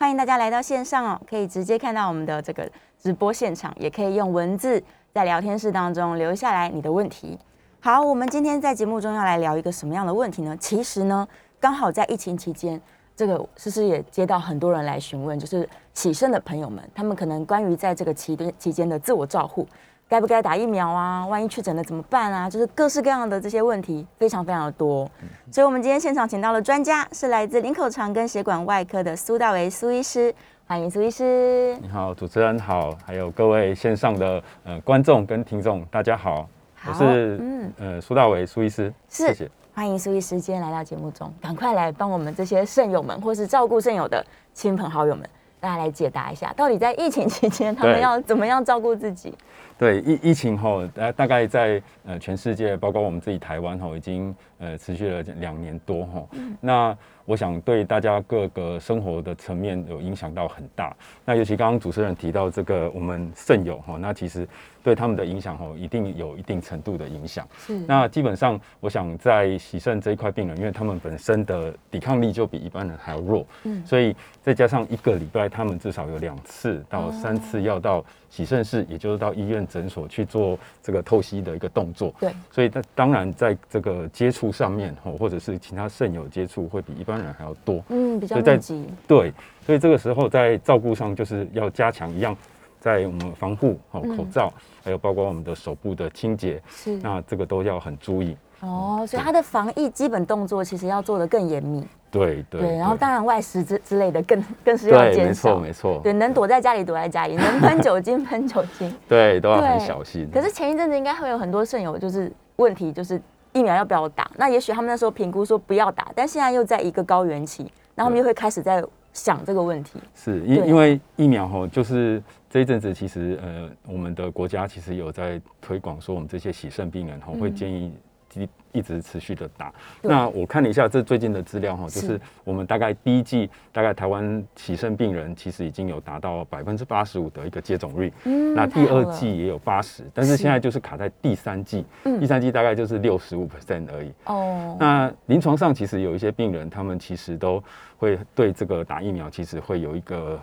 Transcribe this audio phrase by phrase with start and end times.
[0.00, 2.66] 欢迎大家来到线上哦，可以直接看到我们的这个
[2.98, 4.82] 直播现场，也可以用文字
[5.12, 7.38] 在聊天室当中留下来你的问题。
[7.80, 10.56] 好，我们今天在节目中要来聊一个什么样的问题呢？
[10.58, 11.28] 其实呢，
[11.60, 12.80] 刚好在疫情期间。
[13.14, 19.68] 这个诗诗也接到很多人来询问，就是起身的朋友们，他们可能关于在这个期间期间的自我照护，
[20.10, 21.24] 该不该打疫苗啊？
[21.24, 22.50] 万一确诊了怎么办啊？
[22.50, 25.08] 就是各式各样的这些问题，非常非常的多。
[25.52, 30.34] 所以，我们今天现场请到了专家，是来自林口长跟血管外科的苏大为苏医师，
[30.66, 31.78] 欢迎苏医师。
[31.80, 36.48] 你好，主持人好，还有各位线上的呃观众跟听众，大家好，
[36.88, 39.48] 我是嗯呃苏大为苏医师，谢谢。
[39.72, 45.24] 欢迎苏医师今天来到节目中，赶快来帮我们这些肾友们，或是照顾肾友的亲朋好友们，
[45.60, 49.32] 大家来解答一下，到底在疫情期间他们要怎么样照顾自己？
[49.80, 56.28] 对疫疫情吼，大大概在呃全世界，包括我们自己台湾吼，已经呃持续了两年多吼。
[56.60, 56.94] 那
[57.30, 60.92] 我想对大家各个生活的层面有影响到很大。
[61.24, 64.44] 那尤其刚刚主持人提到这个我们肾友哈，那其实。
[64.82, 67.46] 对他们的影响哈，一定有一定程度的影响。
[67.58, 82.14] 是，那基本上，我想在洗肾这一块病人，因为他们本身的抵抗力就比一般人还要弱，嗯，所以再加上一个礼拜，他们至少有两次到三次要到洗肾室，也就是到医院诊所去做这个透析的一个动作。
[82.18, 87.82] 对，所以他当然在这个接触上面哈，或者是其他肾友接触，会比一般人还要多。
[87.88, 88.88] 嗯，比较密集。
[89.06, 89.32] 对，
[89.64, 92.36] 所以这个时候在照顾上就是要加强一样。
[92.80, 94.50] 在我们防护好口罩，
[94.82, 99.04] 还有包括我们的手部的清洁，是那这个都要很注意哦。
[99.06, 101.86] 所以它的防疫基本动作其实要做的更严密。
[102.10, 102.78] 对对。
[102.78, 105.58] 然后当然外食之之类的更更是要减少。
[105.58, 106.00] 没错没错。
[106.02, 108.90] 对，能躲在家里躲在家里， 能喷酒精喷酒精。
[109.06, 110.26] 对，都要很小心。
[110.32, 113.20] 可是前一阵子应该会有很多肾友就是问题，就是
[113.52, 114.30] 疫苗要不要打？
[114.36, 117.62] 那也许他们那时候评估说不要打，但现在又在一个高原期，
[117.94, 119.98] 然后他们又会开始在想这个问题。
[120.14, 122.22] 是因因为疫苗吼就是。
[122.52, 127.94] 这一阵子，其实呃，我们的国家其实有在推广，说我们这些洗肾病人吼，会建议
[128.34, 129.72] 一一直持续的打。
[130.02, 138.12] 那我看了一下这最近的资料哈，就是我们大概第一季，大概台湾起肾病人其实已经有达到百分之八十五的一个接种率。
[138.24, 144.12] 嗯，那第二季也有八十，但是现在就是卡在第三季，第三季大概就是六十五 percent 而已。
[144.24, 147.62] 哦，那临床上其实有一些病人，他们其实都
[147.98, 150.38] 会对这个打疫苗，其实会有一个。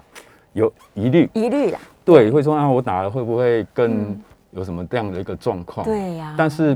[0.53, 5.85] 有疑虑，疑虑啦，对，会说啊，我打了会不会更有什么这样的一个状况？
[5.85, 6.75] 对呀，但是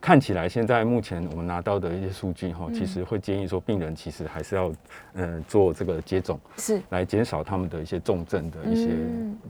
[0.00, 4.72] 看起来现在目前我们拿到的一些数据哈，其实会建议说，病人其实还是要
[5.12, 8.88] 嗯做这个接种，是来减少他们的一些重症的一些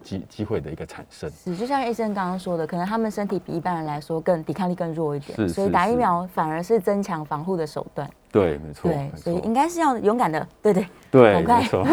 [0.02, 1.30] 机机会的一个产生。
[1.30, 8.10] 是，就像医生刚刚说的，可能他们身体比一般人来说更抵抗力更弱一点，所以打疫苗反而是增强防护的手段。
[8.32, 11.84] 对，没错，对，所以应该是要勇敢的，对对对，没错。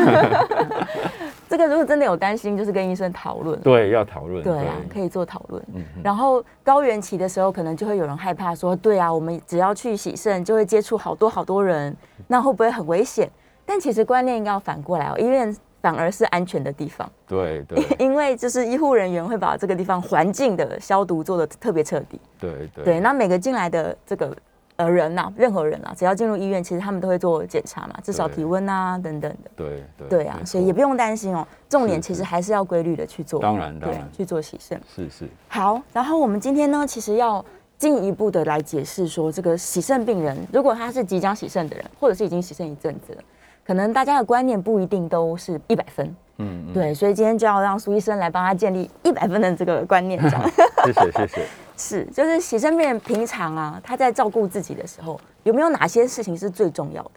[1.49, 3.59] 这个如果真的有担心，就是跟医生讨论。
[3.61, 4.43] 对，要讨论。
[4.43, 5.63] 对啊，可以做讨论。
[5.73, 5.83] 嗯。
[6.03, 11.95] 然后高原期的时候，可能就会有人害怕说：“对啊，我们只要去洗肾，就会接触好多好多人，
[12.27, 13.29] 那会不会很危险？”
[13.65, 17.09] 但其实观念应该要反过来哦，医院反而是安全的地方。
[17.27, 17.83] 对对。
[17.99, 22.19] 因为就是医护人员会把这个地方环境的消毒做的特别彻底。
[22.39, 22.83] 对对。
[22.83, 24.35] 对，那每个进来的这个。
[24.77, 29.49] 呃，人呐，任何人呐，只要进入医院，其实他们都会做检查嘛，至少体温啊等等的。
[29.55, 31.45] 对对对啊，所以也不用担心哦。
[31.67, 34.79] 重点其实还是要规律的去做，当然当然去做洗肾。
[34.95, 35.27] 是是。
[35.47, 37.43] 好，然后我们今天呢，其实要
[37.79, 43.23] 进一步的来解释说，这个洗肾病人，如果他是即将洗肾的人，或者是已经洗肾一阵子了，
[43.65, 46.15] 可能大家的观念不一定都是一百分。
[46.37, 46.71] 嗯。
[46.71, 50.21] 对，所以今天就要让苏医生来帮他建立一百分的这个观念。
[50.21, 51.47] 谢谢 谢谢。
[51.77, 57.11] 是，就是洗肾病人平常啊，他在照顾自己的时候，有没有哪些事情是最重要的？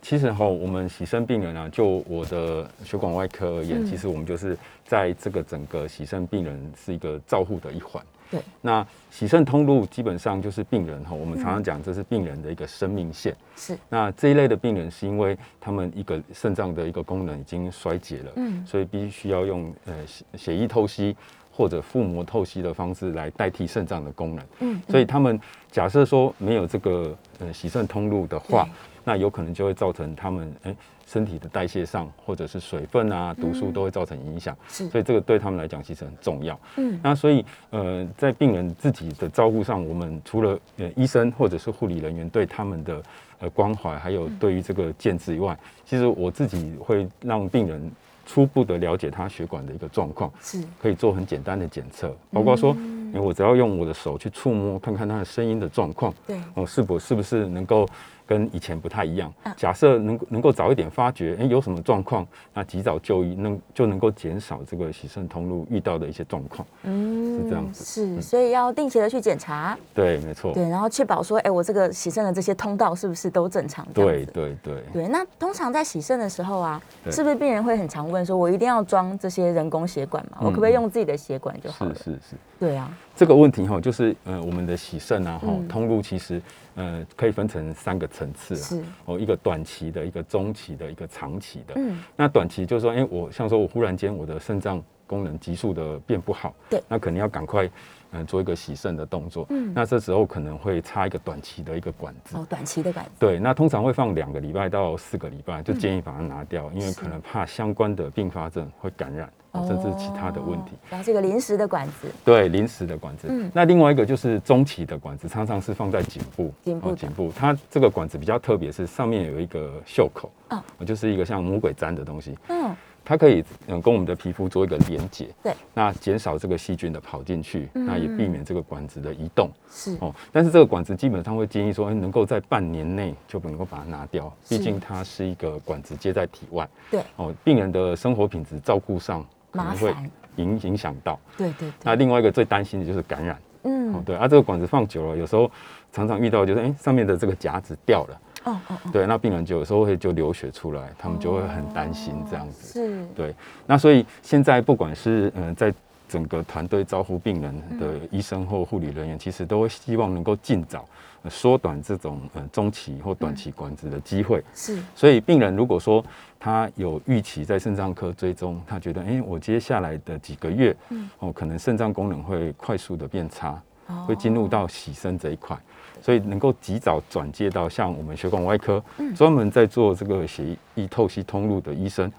[0.00, 4.56] 其实哈，我们洗肾病人啊，就我的血管外科而言，其实我们就是
[4.86, 8.00] 在这个整个洗肾病人是一个照护的一环。
[8.30, 13.34] 对，那洗肾通路基本上就是病人哈，我们常常讲这是病人的一个生命线。
[13.56, 21.16] 是，那这一类的病人是因为他们一个肾脏的一个功能已经衰竭了，嗯，所以必须要用呃血血液透析。
[21.58, 25.40] 或者腹膜透析的方式来代替肾脏的功能，嗯，所以他们
[25.72, 28.68] 假设说没有这个呃洗肾通路的话，
[29.02, 34.56] 那有可能就会造成他们哎身体的代谢上，或者是水分啊、毒素都会造成影响。
[34.68, 36.56] 是所以这个对他们来讲其实很重要。
[36.76, 43.02] 嗯那所以呃，在病人自己的照顾上，我们除了呃医生或者是护理人员对他们的
[43.40, 47.90] 呃关怀，还有对于这个建制以外，其实我自己会让病人
[48.28, 50.62] 初步的了解他血管的一个状况，是。
[50.78, 53.14] 可以做很简单的检测，包括说，嗯。
[53.14, 56.36] 我只要用我的手去触摸，看看他的声音的状况，对。
[56.54, 57.88] 哦，是否是不是能够
[58.28, 59.54] 跟以前不太一样嗯？
[59.56, 66.68] 假设能能够早一点发觉，哎、有什么状况，那及早就医，能就能够减少这个洗肾通路遇到的一些状况。
[66.82, 73.86] 嗯是这样子是，所以要定期的去检查，对，没错，对，然后确保说，哎，我这个洗肾的这些通道是不是都正常？
[73.94, 80.38] 对对对对，那通常在洗肾的时候啊，是不是病人会很常问说，我一定要装这些人工血管吗？
[80.40, 81.94] 我可不嗯可以用自己的血管就好了？
[81.94, 82.36] 是是是。
[82.58, 85.66] 对啊，这个问题哈，就是呃，我们的洗肾啊，哈、嗯。
[85.66, 86.40] 通路其实
[86.76, 88.82] 呃可以分成三个层次啊，是。
[89.06, 91.74] 哦，一个短期的，一个中期的，一个长期的。
[91.74, 97.64] 嗯，那短期就是说，哎、我像说我忽然间我的肾脏功能急速的变不好，对那肯定要赶快
[98.12, 99.46] 嗯、呃做一个洗肾的动作。
[99.48, 102.36] 嗯那这时候可能会插一个短期的一个管子。
[102.36, 110.72] 哦，短期的管子，对，那通常会放两个礼拜到四个礼拜，就建议把它拿掉，因为可能怕相关的并发症会感染，哦、甚至其他的问题。
[110.74, 113.26] 哦，然后这个临时的管子，对，临时的管子。
[113.30, 116.52] 嗯那另外一个就是中期的管子，常常是放在颈部。
[116.64, 120.30] 颈部哦颈部，它这个管子比较特别，是上面有一个袖口。
[120.50, 122.74] 哦哦，就是一个像魔鬼毡的东西，嗯，
[123.08, 125.28] 它可以嗯跟我们的皮肤做一个连接。
[125.42, 129.48] 对，那减少这个细菌的跑进去，嗯那也避免这个管子的移动。
[129.70, 136.68] 是，哦，但是这个管子基本上会建议说，哎能够在半年内就能够把它拿掉，毕竟它是一个管子接在体外。
[136.90, 139.94] 对，哦，病人的生活品质照顾上可能会，
[140.36, 141.18] 影影响到。
[141.38, 143.34] 对对那，另外一个最担心的就是感染。
[143.36, 145.50] 哦嗯，，对啊，这个管子放久了，有时候
[145.92, 152.72] 常常遇到就是，哎、上面的这个夹子掉了，哦哦哦，对，那病人就有时候会就流血出来，他们就会很担心这样子。
[152.72, 153.34] 是，对，
[153.66, 155.74] 那所以现在不管是嗯、呃在
[156.08, 160.88] 整个团队招呼病人的医生或护理人员，其实都会希望能够尽早
[161.22, 164.42] 呃缩短这种呃中期或短期管制的机会。
[164.54, 166.02] 是，所以病人如果说
[166.40, 171.10] 他有预期在肾脏科追踪，他觉得，哎、我接下来的几个月，嗯。
[171.18, 174.06] 哦，可能肾脏功能会快速的变差，哦。
[174.08, 175.54] 会进入到洗肾这一块，
[176.00, 182.10] 所以能够及早转介到像我们血管外科嗯专门在做这个血液透析通路的医生，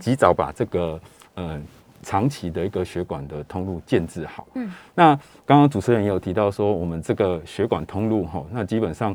[0.00, 1.00] 及早把这个
[1.34, 1.60] 呃
[2.02, 4.46] 长期的一个血管的通路建制好。
[4.54, 5.14] 嗯，那
[5.44, 9.14] 刚刚主持人也有提到说，我们这个血管通路哈，那基本上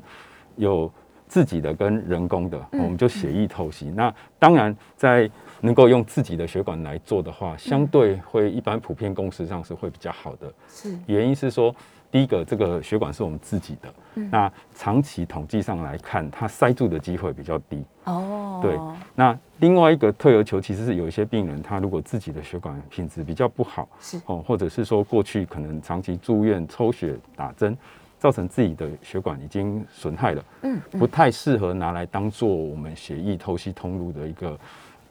[0.58, 0.92] 有
[1.28, 3.90] 自己的跟人工的，嗯我们就血液透析。
[3.96, 5.30] 那当然在
[5.62, 10.54] 能够用自己的血管来做的话，相对会一般普遍公司上是会比较好的。
[10.68, 11.74] 是，原因是说，
[12.14, 14.30] 第一个这个血管是我们自己的，嗯。
[14.32, 17.84] 那长期统计上来看，它塞住的机会比较低。
[18.04, 18.80] 哦，对。
[19.16, 24.22] 那另外一个退而求其次是有一些病人，他如果自己的血管品质比较不好，是。
[24.28, 27.76] 哦，或者是说过去可能长期住院抽血打针，
[28.20, 31.00] 造成自己的血管已经损害了，嗯，嗯。
[31.00, 34.56] 不太适合拿来当做我们血液透析通路的一个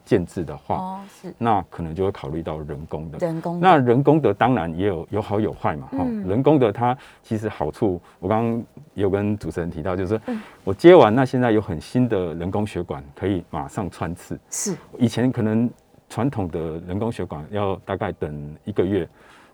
[0.05, 1.35] 建制的话，哦，是。
[1.39, 3.19] 那可能就会考虑到人工的。
[3.19, 8.65] 人工的，那人工的当然也有有好有坏嘛，哈、嗯人工的它其实好处，我刚刚
[8.95, 10.41] 有跟主持人提到，就是嗯。
[10.65, 15.69] 我接完，那现在有很新的人工血管可以马上穿刺，是，以前可能
[16.09, 19.09] 传统的人工血管要大概等一个月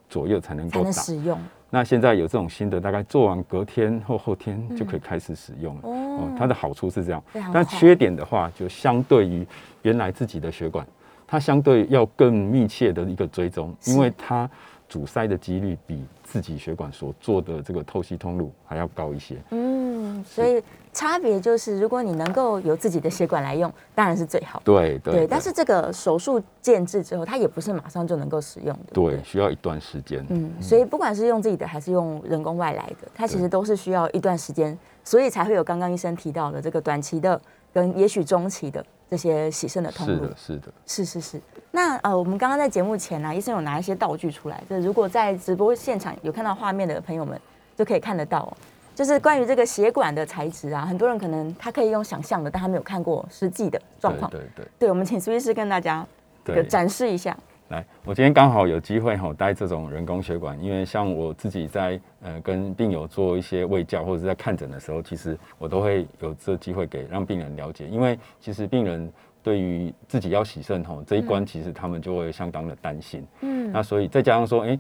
[0.08, 1.38] 左右才能才够使用，
[1.70, 5.80] 那现在有这种新的，大概做完隔天或后天就可以开始使用了。
[5.84, 7.22] 哦哦，它的好处是这样
[7.52, 9.46] 但缺点的话，就相对于
[9.82, 10.84] 原来自己的血管，
[11.26, 14.50] 它相对要更密切的一个追踪，因为它
[14.88, 19.36] 阻塞的几率比自己血管所做的这个透析通路还要高一些。
[19.50, 24.62] 嗯，所以差别就是，如果你能够有自己的血管来用，当然是最好。
[24.64, 28.92] 对对对，但是这个手术建制之后，它也不是马上就能够使用的。
[28.92, 30.24] 对需要一段时间。
[30.30, 37.38] 嗯，所以不管是用自己的还是用人工外来的，它其实都是需要一段时间，所以才会有刚刚医生提到的这个短期的
[37.74, 40.36] 跟也许中期的这些洗肾的通路是的，。
[40.36, 40.72] 是的。
[40.86, 41.40] 是是是。
[41.70, 47.38] 那呃，我们刚刚在节目前呢、医生有拿一些道具出来，这如果在直播现场有看到画面的朋友们
[47.76, 48.56] 就可以看得到、哦，
[48.94, 54.30] 就是关于这个血管的材质啊，很多人可能他可以用想象的，但他没有看过实际的状况。
[54.30, 54.66] 对对对。
[54.78, 56.06] 对，我们请苏医师跟大家
[56.44, 57.36] 这个展示一下。
[57.68, 69.12] 来，我今天刚好有机会哈带这种人工血管，因为像我自己在呃跟病友做一些卫教或者是在看诊的时候，其实我都会有这机会给让病人了解，因为其实病人
[69.48, 73.26] 对于自己要洗肾吼这一关，其实他们就会相当的担心。
[73.40, 74.78] 嗯那所以再加上说，哎、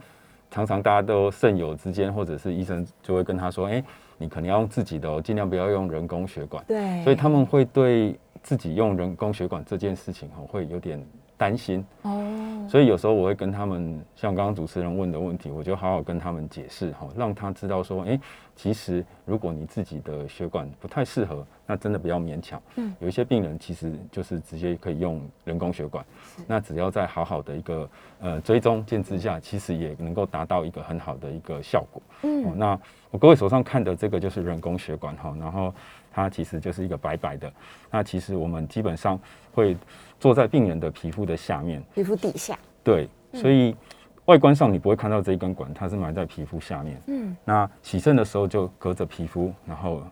[0.50, 3.82] 常常大家都肾友之间或者是医生就会跟他说，哎、
[4.18, 6.62] 你可能要用自己的哦，尽量不要用人工血管。
[6.68, 11.02] 对，所以他们会对自己用人工血管这件事情吼，会有点
[11.38, 11.82] 担心。
[12.02, 18.20] 哦，所以有时候我会跟他们，像刚刚主持人问的问题，我就好好跟他们解释哈，让他知道说，哎、
[18.54, 22.60] 其实如果你自己的血管不太适合，那真的不要勉强。
[22.76, 26.04] 嗯，有一些病人其实就是直接可以用人工血管，
[26.46, 27.88] 那只要在好好的一个
[28.20, 32.02] 呃追踪建制下，其实也能够达到一个很好的一个效果。
[32.22, 32.78] 哦，嗯，那
[33.10, 35.72] 我各位手上看的这个就是人工血管哈，然后
[36.18, 37.52] 它其实就是一个白白的。
[37.90, 39.18] 那其实我们基本上
[39.52, 39.76] 会
[40.18, 43.76] 坐在病人的皮肤的下面，皮肤底下，对，所以
[44.24, 47.00] 外观上你不会看到这一根管，它是埋在皮肤下面。
[47.06, 50.02] 嗯，那洗肾的时候就隔着皮肤，然后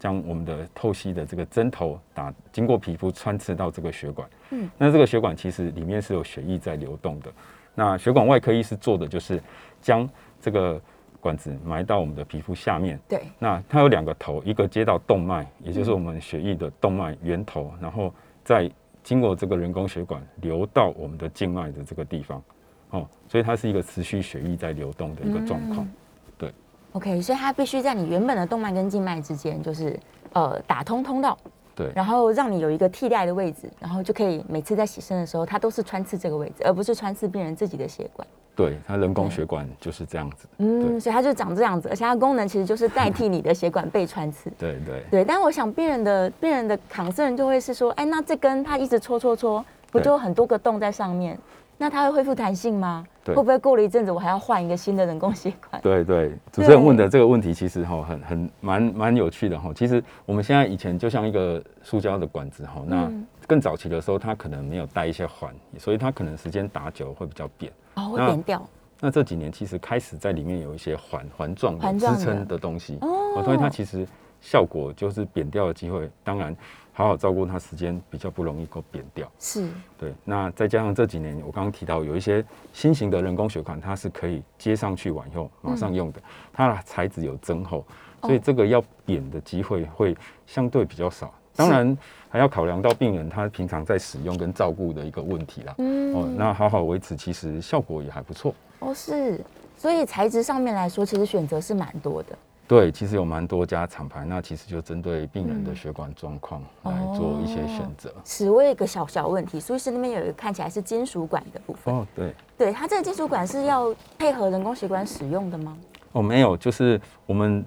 [0.00, 4.28] 将我们的透析的这个针头打经过皮肤穿刺到这个血管。
[4.50, 7.32] 嗯，那这个血管其实里面是有血液在流动的。
[7.74, 9.40] 那血管外科医师做的就是
[9.80, 10.08] 将
[10.40, 10.80] 这个
[11.22, 12.98] 管子埋到我们的皮肤下面。
[13.08, 18.12] 对，那它有两个头，一个接到动脉，也就是我们血液的动脉源头，然后
[18.42, 18.68] 再
[19.04, 22.42] 经过这个人工血管流到我们的静脉的这个地方。
[22.90, 25.88] 哦，所以它是一个持续血液在流动的一个状况。
[26.36, 26.52] 对
[26.92, 29.98] OK，所以它必须在你原本的动脉跟静脉之间，就是
[30.32, 31.38] 呃打通通道，
[31.74, 38.26] 对然后让你有一个替代的位置，然后就可以每次在洗肾的时候，它都是穿刺这个位置，而不是穿刺病人自己的血管。
[38.54, 40.46] 对，它人工血管就是这样子。
[40.58, 44.50] 嗯，所以它就长这样子，而且它功能其实就是代替你的血管被穿刺。
[44.58, 51.38] 对对对，但我想病人的病人的 concern 就会是说，哎，那这根它一直戳戳戳，不就很多个洞在上面？
[51.82, 53.04] 那它会恢复弹性吗？
[53.24, 55.82] 对会不会过了一阵子我还要换一个新的人工血管？
[55.82, 59.72] 对对，主持人问的这个问题其实哈很很蛮蛮有趣的哈。
[59.74, 67.72] 其实我们现在以前就像一个塑胶的管子哈，那嗯更早期的时候它可能没有带一些环，所以它可能时间打久会比较扁。
[67.96, 68.64] 哦，会扁掉。
[69.00, 73.08] 那这几年其实开始在里面有一些环环状支撑的东西，哦
[73.38, 74.06] 哦，所以它其实
[74.40, 76.56] 效果就是扁掉的机会，当然
[76.92, 79.30] 好好照顾它，时间比较不容易够扁掉。
[79.38, 79.66] 是，
[79.98, 86.20] 对，那再加上这几年我刚刚提到有一些新型的人工血管，它是可以接上去完以后马上用的，
[86.52, 87.84] 它的材质有增厚，
[88.20, 91.32] 所以这个要扁的机会会相对比较少。
[91.54, 91.96] 当然
[92.30, 95.74] 还要考量到病人他平常在使用跟照顾的一个问题啦。
[95.78, 98.54] 嗯哦，那好好维持，其实效果也还不错。
[98.78, 99.38] 哦是，
[99.76, 102.36] 所以材质上面来说，其实选择是蛮多的。
[102.68, 105.64] 对，其实有蛮多家厂牌，那其实就针对病人嗯。
[105.64, 108.14] 的血管状况来做一些选择。
[108.24, 115.76] 是，我有一个小小问题，苏医师那边有一个看起来是金属管的部分，哦，对，对，它这个金属管是要配合人工血管使用的吗？
[116.12, 117.64] 哦，没有，就是我们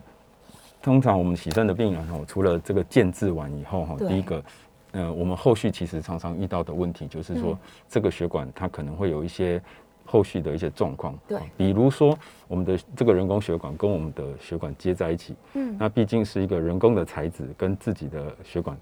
[0.82, 4.44] 通常我们洗肾的病人哦，除了这个建制完以后哈，第一个，
[4.92, 7.58] 呃，我们后续其实常常遇到的问题就是说，嗯。
[7.88, 9.62] 这个血管它可能会有一些
[10.06, 11.38] 后续的一些状况，对。
[11.38, 18.78] 哦比如说我们的这个人工血管跟我们的血管接在一起，嗯，那毕竟是一个人工的材质，跟自己的血管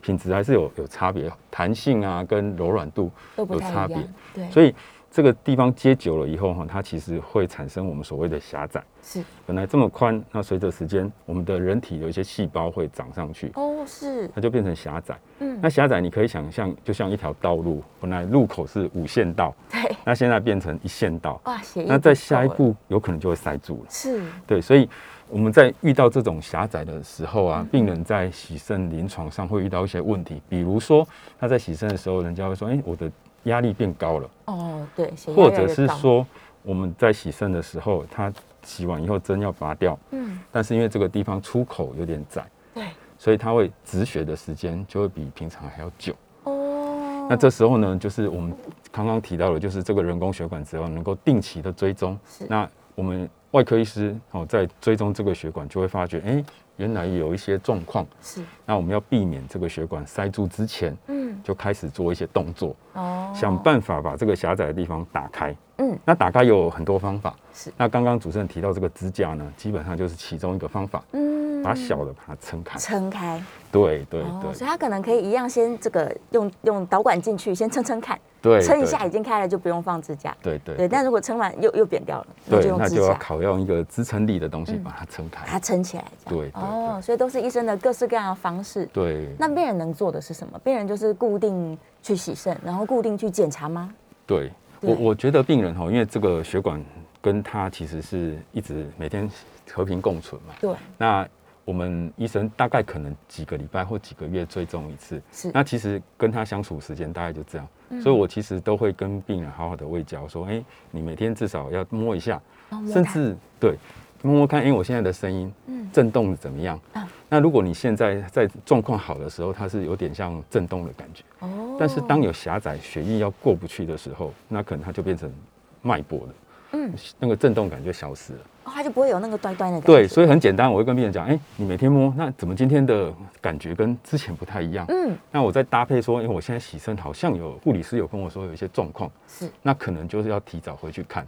[0.00, 3.96] 品质还是有有差别，弹性啊跟柔软度都有差别。
[4.34, 4.74] 对，所以
[5.12, 8.82] 这个地方接久了以后哈，它其实会产生我们所谓的狭窄。
[9.02, 9.22] 是。
[9.44, 15.18] 本来这么宽，那随着时间，我们的人体有一些细胞会长上去，哦是，它就变成狭窄。
[15.40, 15.58] 嗯。
[15.60, 23.90] 那狭窄你可以想象，就像一条道路，本来路口是五线道，对，那现在变成一线道，哇，那在下一步有可能就会塞住了。
[23.90, 24.22] 是。
[24.46, 24.88] 对，所以
[25.28, 31.06] 我们在遇到这种狭窄的时候啊，病人在洗肾临床上会遇到一些问题，比如说
[31.38, 33.12] 他在洗肾的时候，人家会说，哎、我的
[33.44, 36.26] 压力变高了，哦，对，血压或者是说
[36.62, 38.32] 我们在洗肾的时候，它
[38.62, 42.84] 洗完以后针要拔掉，嗯，但是因为这个地方出口有点窄，对，
[43.18, 46.14] 所以它会止血的时间就会比平常还要久。
[46.44, 48.54] 哦，那这时候呢，就是我们
[48.90, 56.44] 刚刚提到的，就是这个人工血管只要能够定期的追踪是，那我们外科医师哦在追踪这个血管，就会发觉，哎、
[56.82, 65.54] 原来有一些状况，是，那我们要避免这个血管塞住之前，嗯，就开始做一些动作，哦，想办法把这个狭窄的地方打开。
[65.78, 67.72] 嗯，那打开有很多方法，是。
[67.76, 72.78] 那刚刚主持人提到这个支架呢，基本上就是其中一个方法，嗯把小的把它撑开。
[72.78, 85.44] 撑开，对对哦，对所以它可能可以一样先这个用用导管进去，先撑撑看，对，撑一下已经开了就不用放支架，对对对，但如果撑完又又扁掉了，那就对，那就要架考用一个支撑力的东西嗯把它撑开。
[85.44, 88.86] 把它撑起来，这样对对哦，所以都是医生的各式各样的方式。
[88.92, 90.58] 对那病人能做的是什么？
[90.64, 93.92] 病人就是固定去洗肾，然后固定去检查吗？
[94.26, 94.50] 对，
[94.80, 96.82] 对我我觉得病人哈，因为这个血管
[97.20, 99.30] 跟他其实是一直每天
[99.72, 100.54] 和平共存嘛。
[100.60, 101.28] 对，那
[101.64, 105.50] 我们医生大概可能几个礼拜或几个月追踪一次，是。
[105.54, 108.00] 那其实跟他相处时间大概就这样，嗯。
[108.02, 112.40] 所以我其实都会跟病人好好的喂教，说，哎、你每天至少要摸一下，
[112.70, 113.76] 哦甚至对
[114.22, 116.80] 摸摸看，因为，我现在的声音，嗯，震动怎么样？
[116.92, 125.32] 啊，那如果你现在在状况好的时候，它是有点像震动的感觉，哦，但是当有狭窄、血液要过不去的时候，那可能它就变成
[125.80, 126.34] 脉搏了。
[126.74, 129.86] 嗯，那个震动感就消失了，它就不会有那个端端的感觉。
[129.86, 134.86] 对，所以很简单，我会跟病人讲，哎，你每天摸，那怎么今天的感觉跟之前不太一样？
[134.88, 141.26] 嗯，那我再搭配说，因为我现在洗身好像有护理师有跟我说有一些状况，是，那可能就是要提早回去看，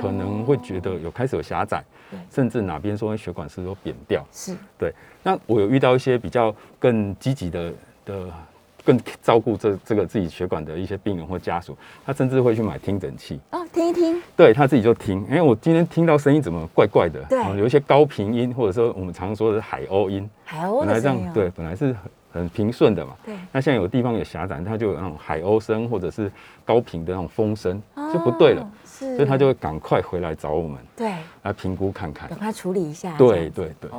[0.00, 1.82] 可能会觉得有开始有狭窄，
[2.30, 4.92] 甚至哪边说血管是有扁掉，是对。
[5.22, 7.72] 那我有遇到一些比较更积极的
[8.04, 8.30] 的。
[8.86, 11.76] 更照顾这这个自己血管的一些病人或家属，
[12.06, 15.26] 他甚至会去买听诊器哦，听一听，对他自己就听。
[15.28, 17.20] 哎，我今天听到声音怎么怪怪的？
[17.28, 21.96] 对，有一些高频音，或者说我们常说的海鸥音，海鸥本来这样，对，本来是很
[22.30, 23.14] 很平顺的嘛。
[23.24, 26.30] 对，那现在有地方有狭窄，它就有那种海鸥声，或者是
[26.64, 28.70] 高频的那种风声，就不对了。
[28.84, 31.12] 是，所以他就会赶快回来找我们，对，
[31.42, 33.16] 来评估看看，赶快处理一下。
[33.18, 33.90] 对对对。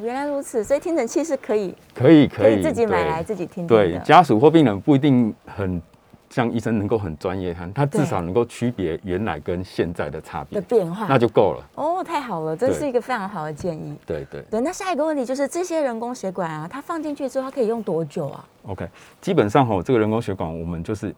[0.00, 3.66] 原来如此，所以听诊器是可以，可以可以自己买来自己听。
[3.66, 5.80] 对，家属或病人不一定很
[6.30, 11.64] 像医生能够很专业，他他至少能够区别原来跟现在的差别的变化，那就够了。
[11.74, 13.96] 哦，太好了，这是一个非常好的建议。
[14.06, 18.88] 对对对，那下一个问题就是这些人工血管啊，它放进去之后，它可以用多久啊？OK，
[19.20, 21.14] 基本上哈，这个人工血管我们就是。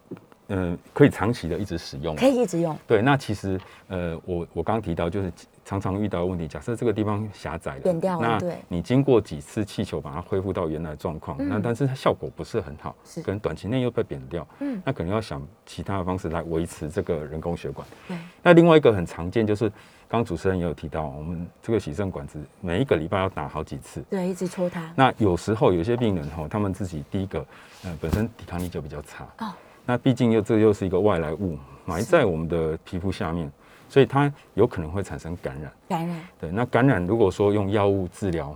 [0.49, 2.73] 嗯，可以长期的一直使用，可以一直用。
[2.87, 5.29] 对，那其实呃，我我刚刚提到就是
[5.67, 17.85] 常常遇到问题，假设这个地方狭窄了，扁掉了，那你经过几次气球把它恢复到原来状况，那但是它效果不是很好，是，可能短期内又被扁掉，嗯，那可能要想其他的方式来维持这个人工血管。
[18.07, 19.67] 对，那另外一个很常见就是，
[20.07, 24.89] 刚刚主持人也有提到，我们这个洗肾管子每一个礼拜要打好几次，对，一直戳它。
[24.95, 27.45] 那有时候有些病人哈，他们自己第一个
[27.83, 29.27] 呃本身抵抗力就比较差。
[29.39, 29.51] 哦。
[29.85, 33.51] 那毕竟又这又是一个外来物埋在我们的皮肤下面，
[33.89, 35.71] 所以它有可能会产生感染。
[35.87, 38.55] 感染对，那感染如果说用药物治疗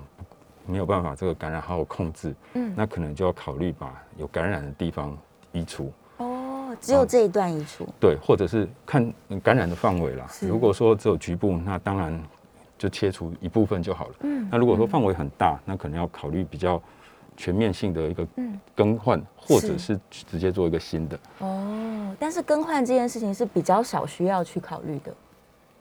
[0.66, 5.18] 没有办法这个感染好好控制，嗯，那可能就要考虑把有感染的地方
[5.52, 5.92] 移除。
[6.18, 7.88] 哦，只有这一段移除。
[8.00, 10.28] 对，或者是看感染的范围啦。
[10.42, 12.22] 如果说只有局部，那当然
[12.78, 14.16] 就切除一部分就好了。
[14.22, 16.82] 嗯，那如果说范围很大，那可能要考虑比较。
[17.42, 18.28] 全面性的一个
[18.76, 22.16] 更换，或者是直接做一个新的哦。
[22.20, 25.12] 但是更换这件事情是比较少需要去考虑的。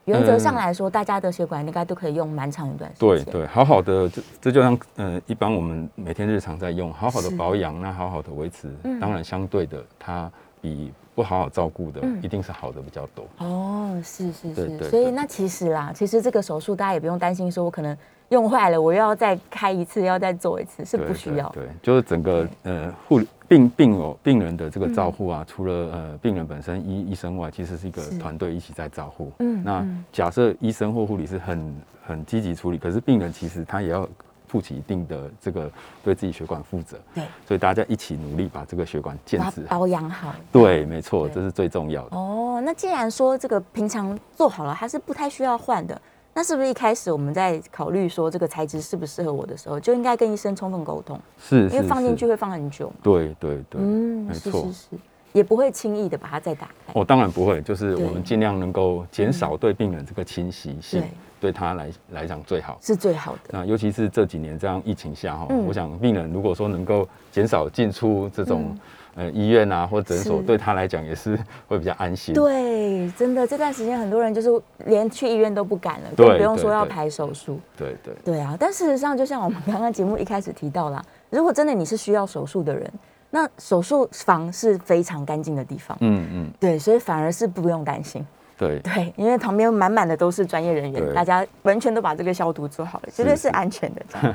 [0.07, 3.09] 原则上来说，大家的血管应该都可以用蛮长一段时间。
[3.09, 13.27] 对对，好好的，这这就像呃，一般我们每天日常在用，好好的保养，那好好的维持，当然相对的，它比不好好照顾的，一定是好的比较多。
[13.37, 17.95] 哦，是是是，所以那其实啦，其实这个手术大家也不用担心，说我可能。
[18.31, 21.49] 用坏了，我又要再开一次，要再做一次，是不需要。
[21.51, 29.33] 对，就是整个呃护病病友病人的这个照护啊，除了呃病人本身医医生外，其实是一个团队一起在照护。
[29.41, 34.09] 嗯，那假设医生或护理是很很积极处理，可是病人其实他也要
[34.47, 35.69] 负起一定的这个
[36.05, 36.97] 对自己血管负责。
[37.13, 40.33] 对，所以大家一起努力把这个血管建制保养好。
[40.53, 42.17] 对，没错，这是最重要的。
[42.17, 46.01] 哦，那既然说这个平常做好了，它是不太需要换的。
[46.33, 51.21] 那是不是一开始我们在考虑说这个材质适不适合我的时候，就应该跟医生充分沟通？
[51.39, 52.93] 是，因为放进去会放很久。
[53.03, 54.87] 对对对，嗯，没错，是是是，
[55.33, 56.93] 也不会轻易的把它再打开。
[56.95, 61.03] 哦，当然不会，就是我们尽量能够减少对病人这个侵袭性，
[61.41, 63.51] 对他来来讲最好，是最好的。
[63.51, 68.77] 那尤其是这几年这样疫情下哈，我想病人如果说能够减少进出这种。
[69.17, 72.33] 呃，医院啊，或诊所对他来讲也是会比较安心。
[72.33, 74.49] 对，真的这段时间很多人就是
[74.87, 77.59] 连去医院都不敢了，更不用说要排手术。
[77.77, 78.57] 对对对啊！
[78.59, 82.89] 但事实上，就像我们刚刚节目一开始提到啦，如果真的你是需要手术的人，
[83.31, 85.97] 那手术房是非常干净的地方。
[86.01, 86.51] 嗯嗯。
[86.59, 88.27] 对，所以反而是不用担心。
[88.59, 94.03] 对对，因为旁边满满的都是专业人员，大家完全都把这个消毒做好了，绝对是安全的。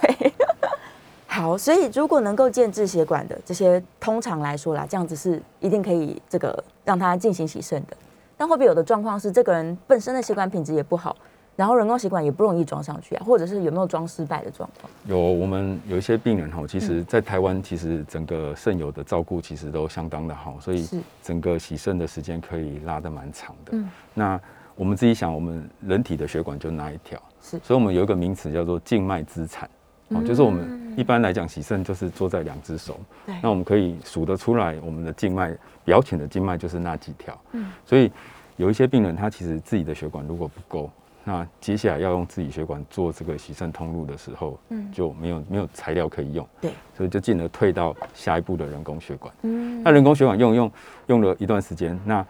[0.00, 0.32] 对。
[1.28, 7.96] 好，所以如果能够建制血管的这些，通常来说啦，这样子是一定可以这个让他进行洗肾的。
[8.38, 11.14] 但会不会有的状况是，这个人本身的血管品质也不好，
[11.56, 13.24] 然后人工血管也不容易装上去啊？
[13.24, 14.90] 或者是有没有装失败的状况？
[15.06, 20.86] 有，我们有一些病人哈，其实在台湾其实整个肾友的照顾其实都相当的好，所以
[21.22, 23.72] 整个洗肾的时间可以拉得蛮长的。
[23.72, 24.40] 嗯，那
[24.74, 29.68] 我们自己想，我们人体的血管就那一条，是，所以我们有一个名词叫做静脉资产。
[30.10, 33.00] 哦，就是我们一般来讲洗肾就是坐在两只手，
[33.42, 35.52] 那我们可以数得出来，我们的静脉
[35.84, 37.36] 表浅的静脉就是那几条。
[37.52, 38.12] 嗯，所以
[38.56, 40.88] 有一些病人他其实自己的血管如果不够，
[41.26, 46.48] 那接下来要用自己血管做这个洗肾通路的时候，嗯，就没有没有材料可以用。
[46.60, 49.34] 对，所以就进而退到下一步的人工血管。
[49.42, 50.72] 嗯，那人工血管用用
[51.08, 52.24] 用了一段时间，那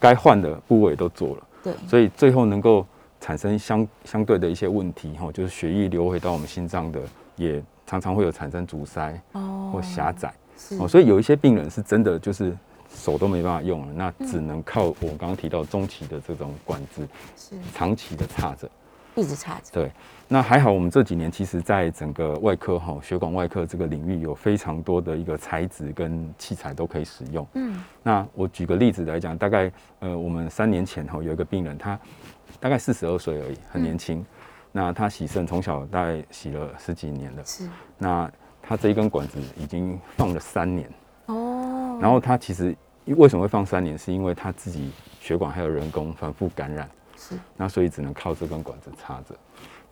[0.00, 1.46] 该换的部位都做了。
[1.62, 2.84] 对，所以最后能够。
[3.20, 7.00] 产生相相对的一些问题哈，就是血液流回到我们心脏的，
[7.36, 10.30] 也常常会有产生阻塞哦或狭窄
[10.78, 12.54] 哦，所以有一些病人是真的就是
[12.94, 18.70] 手都没办法用了，那只能靠我刚刚提到中期的这种管子，是长期的插着。
[19.16, 19.70] 一直插着。
[19.70, 19.92] 对，
[20.26, 27.46] 那还好，我们这几年其实在整个外科哈血管外科这个领域有非常多的一个材质跟器材都可以使用。
[27.54, 31.96] 嗯，那我举个例子来讲，大概呃，我们三年前哈有一个病人，他
[32.58, 34.26] 大概四十二岁而已，很年轻。
[34.72, 37.44] 那他洗肾从小大概洗了十几年了。
[37.44, 37.68] 是。
[37.96, 38.28] 那
[38.60, 40.90] 他这一根管子已经放了三年。
[41.26, 41.96] 哦。
[42.02, 42.74] 然后他其实
[43.12, 43.98] 为什么会放三年？
[43.98, 44.90] 是因为他自己
[45.20, 46.88] 血管还有人工反复感染。
[47.16, 49.34] 是那所以只能靠这根管子插着。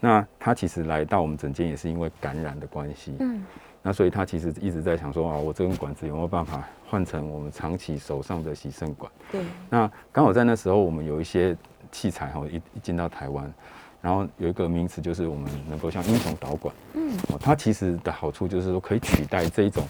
[0.01, 3.15] 那他其实来到我们诊间也是因为感染的关系。
[3.21, 3.45] 嗯。
[3.83, 9.11] 那所以他其实一直在想说啊，我这根管子有没有办法换成我们长期手上的洗肾管？
[9.31, 9.41] 对。
[9.71, 11.57] 那刚好在那时候，我们有一些
[11.91, 13.53] 器材哈，一一进到台湾，
[14.01, 16.75] 然后有一个名词就是我们能够像英雄导管。
[16.95, 17.17] 嗯。
[17.29, 19.85] 哦，它其实的好处就是说可以取代这一种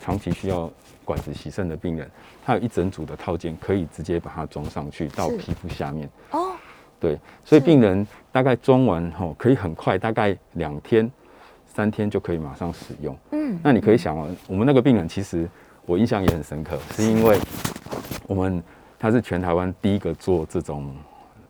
[0.00, 0.70] 长期需要
[1.04, 2.10] 管子洗肾的病人，
[2.46, 6.08] 它有一整组的套件可以直接把它装上去到皮肤下面。
[6.30, 6.52] 哦。
[7.00, 11.10] 对，所以病人大概装完后，可以很快，大概两天、
[11.66, 13.16] 三天就可以马上使用。
[13.32, 15.48] 嗯，那你可以想哦，我们那个病人其实
[15.86, 17.36] 我印象也很深刻，是因为
[18.28, 18.62] 我们
[18.96, 20.94] 他是全台湾第一个做这种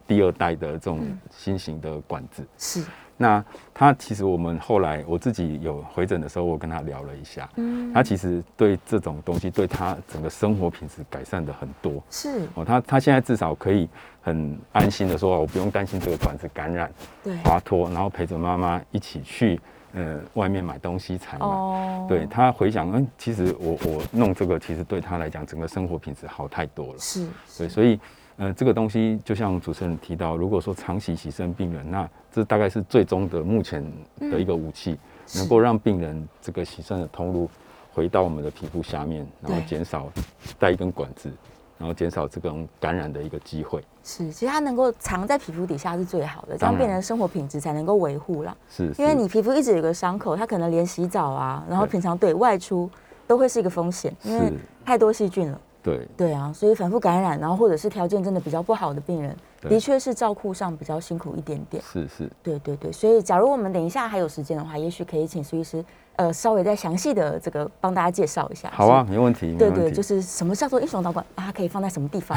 [0.06, 2.42] 第二代的这种新型的管子。
[2.56, 2.82] 是。
[3.16, 12.46] 那他其实我们后来我自己有回诊的时候，我跟他聊了一下，嗯，他其实对这种东西对他整个生活品质改善的很多，是。
[12.55, 13.88] 哦，他他现在至少可以
[14.20, 16.92] 很安心的说，我不用担心这个管子感染、
[17.24, 17.37] 对。
[17.38, 19.61] 滑脱，然后陪着妈妈一起去
[19.94, 27.26] 呃外面买东西采买，对他回想，嗯，其实我我弄这个其实对他来讲，整个生活品质好太多了，是，
[27.59, 27.98] 对，所以。
[28.38, 33.83] 呃，这个东西就像主持人提到，如果说长期洗肾病人，那这大概是最终的目前
[34.20, 34.99] 的一个武器，
[35.37, 37.49] 能够让病人这个洗肾的通路
[37.94, 40.12] 回到我们的皮肤下面，然后减少
[40.59, 41.31] 带一根管子，
[41.79, 43.83] 然后减少这种感染的一个机会。
[44.05, 48.55] 是，其实它能够藏在皮肤底下是最好的，这样病人生活品质才能够维护啦。
[48.68, 52.90] 是，因为你皮肤一直有个伤口，它可能连洗澡啊，然后平常对外出
[53.27, 54.53] 都会是一个风险，因为
[54.85, 55.59] 太多细菌了。
[55.87, 61.81] 对对啊，所以反复感染，然后或者是条件真的比较不好的病人，的确是照顾上比较辛苦一点点。
[61.81, 65.85] 是是，对对对，所以假如我们等一下还有时间的话，也许可以请苏医师，
[66.16, 68.68] 呃，稍微再详细的这个帮大家介绍一下。
[68.72, 69.55] 好啊，没问题。
[69.57, 72.37] 对对，就是什么叫做英雄导管，啊可以放在什么地方？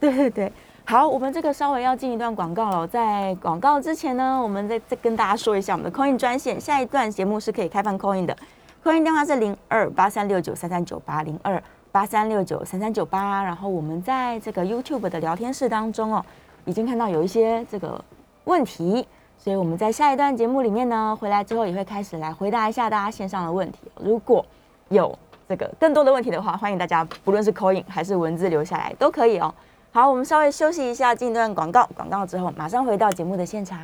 [0.00, 0.50] 对对对，
[0.86, 8.34] 好，我们这个稍微要进一段广告了，在广告之前呢，我们再再跟大家说一下我们的 Coin 专线，下一段节目是可以开放 Coin 的
[8.82, 11.62] ，Coin 电话是零二八三六九三三九八零二。
[11.92, 16.24] 八三六九三三九八，然后我们在这个 YouTube 的聊天室当中哦，
[16.64, 18.02] 已经看到有一些这个
[18.44, 23.78] 问题，所以我们在下一段节目里面呢，回来之后也会开始来回答一下大家线上的问题。
[24.00, 24.44] 如果
[24.88, 25.16] 有
[25.48, 29.52] 这个更多的问题的话，欢迎大家不论是口音还是文字留下来都可以哦。
[29.92, 33.78] 好，我们稍微休息一下，进一段广告，广告之后马上回到节目的现场。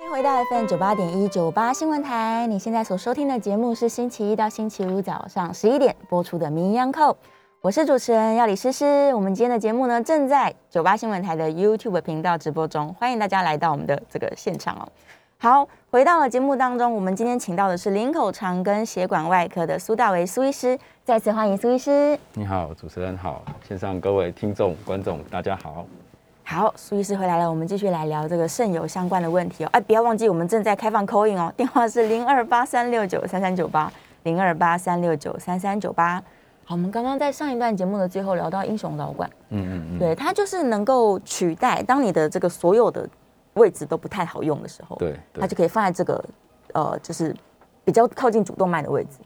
[0.00, 2.46] 欢迎回到 FM 九八点一九八新闻台。
[2.46, 7.12] 你现在所收听的节目是星期一到星期五早上十一点播出的《名医扣》，
[7.60, 9.12] 我是主持人要李诗诗。
[9.14, 14.88] 我们今天的节目呢，正在九八新闻台的 YouTube 频道直播中，欢迎大家来到我们的这个现场哦。
[15.36, 22.18] 好，回到了节目当中，我们今天请到的是林口长跟血管外科的苏大为苏医师，再次欢迎苏医师。
[22.32, 25.84] 你好，主持人好，线上各位听众观众大家好。
[26.50, 29.68] 好，苏医师回来了，我们继续来聊这个肾油相关的问题哦。
[29.70, 33.90] 哎，不要忘记我们正在开放扣印哦，电话是零二八三六九三三九八
[34.24, 36.20] 零二八三六九三三九八。
[36.64, 43.08] 好，我们刚刚在上一段节目的最后聊到英雄导管，嗯嗯嗯，对，它就是能够取代当你的这个所有的
[43.54, 46.24] 位置都不太好用的时候，对，它就可以放在这个
[46.72, 47.32] 呃，就是
[47.84, 49.18] 比较靠近主动脉的位置，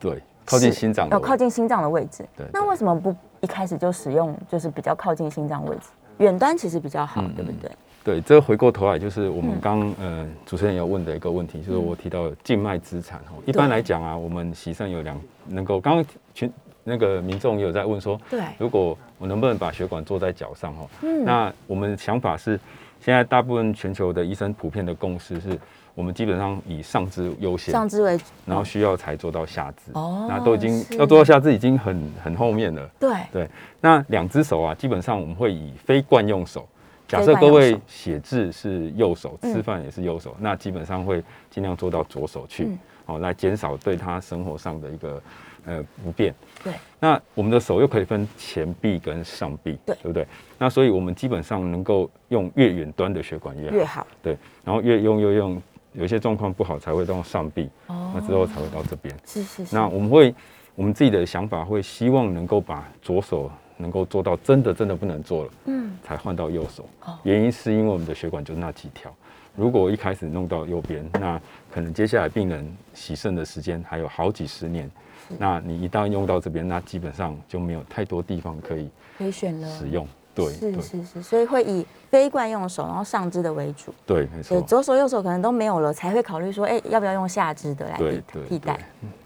[0.00, 2.26] 对，靠近心脏，要靠近心脏的位置。
[2.36, 5.82] 对，那为什么不一开始就使用就是比较靠近心脏位置？
[6.20, 7.70] 远端其实比较好，对不对？
[8.02, 13.36] 对，这回过头来就是我们刚呃主持人有问的一个问题，就是我提到静脉资产哦。
[13.44, 16.50] 一般来讲啊，我们洗肾有两能够，刚刚全
[16.84, 20.86] 那个民众也有在问说，对，如果我能不能把血管做在脚上哈？
[21.02, 22.58] 嗯，那我们想法是，
[23.00, 25.58] 现在大部分全球的医生普遍的共识是，
[25.94, 29.92] 我们基本上以上肢优先，上肢为主，然后需要才做到下肢。
[29.92, 32.88] 哦，那都已经要做到下肢已经很很后面了。
[32.98, 33.50] 对对。
[33.80, 36.68] 那两只手啊，基本上我们会以非惯用手。
[37.06, 45.20] 假设各位写字是右手，吃饭也是右手，那基本上会尽量做到左手去，哦，来减少对他生活上的一个
[45.66, 46.34] 呃不变。
[46.62, 46.72] 对。
[46.98, 50.26] 那我们的手又可以分前臂跟上臂，对，对不对？
[50.58, 54.06] 那所以我们基本上能够用越远端的血管越好，越好。
[54.22, 54.36] 对。
[54.64, 59.14] 然后越用越用，有些状况不好才会到上臂，哦，那之后才会到这边。
[59.24, 59.74] 是是是。
[59.74, 60.34] 那我们会，
[60.74, 66.86] 我们自己的想法会希望能够把左手能够做到真的真的不能做了，嗯，才换到右手。
[67.06, 67.18] 哦。
[67.22, 69.10] 原因是因为我们的血管就那几条。
[69.56, 74.88] 如果一开始弄到右边，那可能接下来病人洗肾的时间还有好几十年。
[75.38, 80.06] 那你一旦用到这边，那基本上就没有太多地方可以可以选了使用。
[80.34, 83.92] 对，是是是，所以会以非惯用手，然后上肢的为主。
[84.06, 84.60] 对，没错。
[84.62, 88.78] 左手右手可能都没有了，才会考虑说，哎，要不要用下肢的来替替代？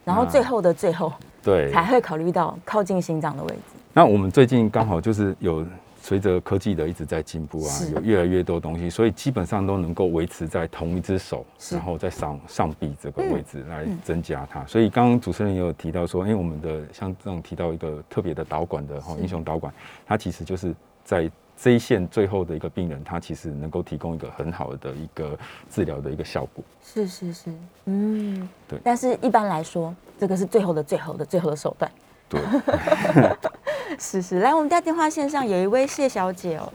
[0.05, 1.13] 然后最后的最后，
[1.43, 3.63] 对，才会考虑到靠近心脏的位置。
[3.93, 5.65] 那我们最近刚好就是有。
[6.05, 14.63] 随着科技的一直在进步啊，有越来越多东西，所以基本上都能够维持在同一只手，然后在上上臂这个位置来增加它。
[14.67, 19.73] 所以刚刚主持人也有提到说，因为我们的像这种提到一个特别的导管的哈英雄导管，
[20.05, 25.39] 它其实就是在这一线最后的一个病人，它其实能够提供一个很好的一个
[25.71, 26.63] 治疗的一个效果。
[26.83, 27.51] 是是是，
[27.87, 28.79] 嗯，对。
[28.85, 31.91] 但是一般来说，这个是最后的最后的最后的手段。
[32.29, 32.43] 对。
[33.99, 36.73] 是是，来，我们家电话线上有一位谢小姐哦，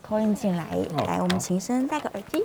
[0.00, 0.64] 扣音进来，
[1.06, 2.44] 来，我们琴声戴个耳机。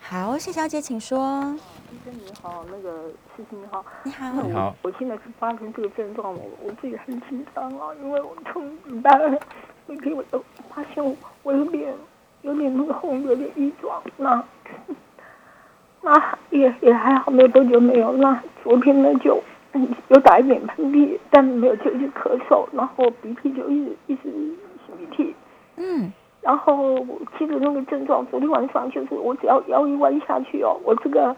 [0.00, 1.56] 好，谢小姐，请说。
[1.90, 4.74] 医生你好，那个师兄你好，你好，你好。
[4.82, 9.38] 我现在是发生这个症状，我我自己很紧张啊，因为我从礼拜二
[9.86, 11.92] 那天我都发现我我有点
[12.42, 14.44] 有点那个红，有点异状，那
[16.02, 19.42] 那也也还好，没有多久没有，那昨天呢就。
[20.08, 25.34] 有打一点喷嚏，但没有就一直咳嗽，然后鼻涕就一直一直擤鼻涕。
[25.76, 31.36] 嗯，然后我记得那个症状，昨天晚上就是我只要腰一弯下去哦，我这个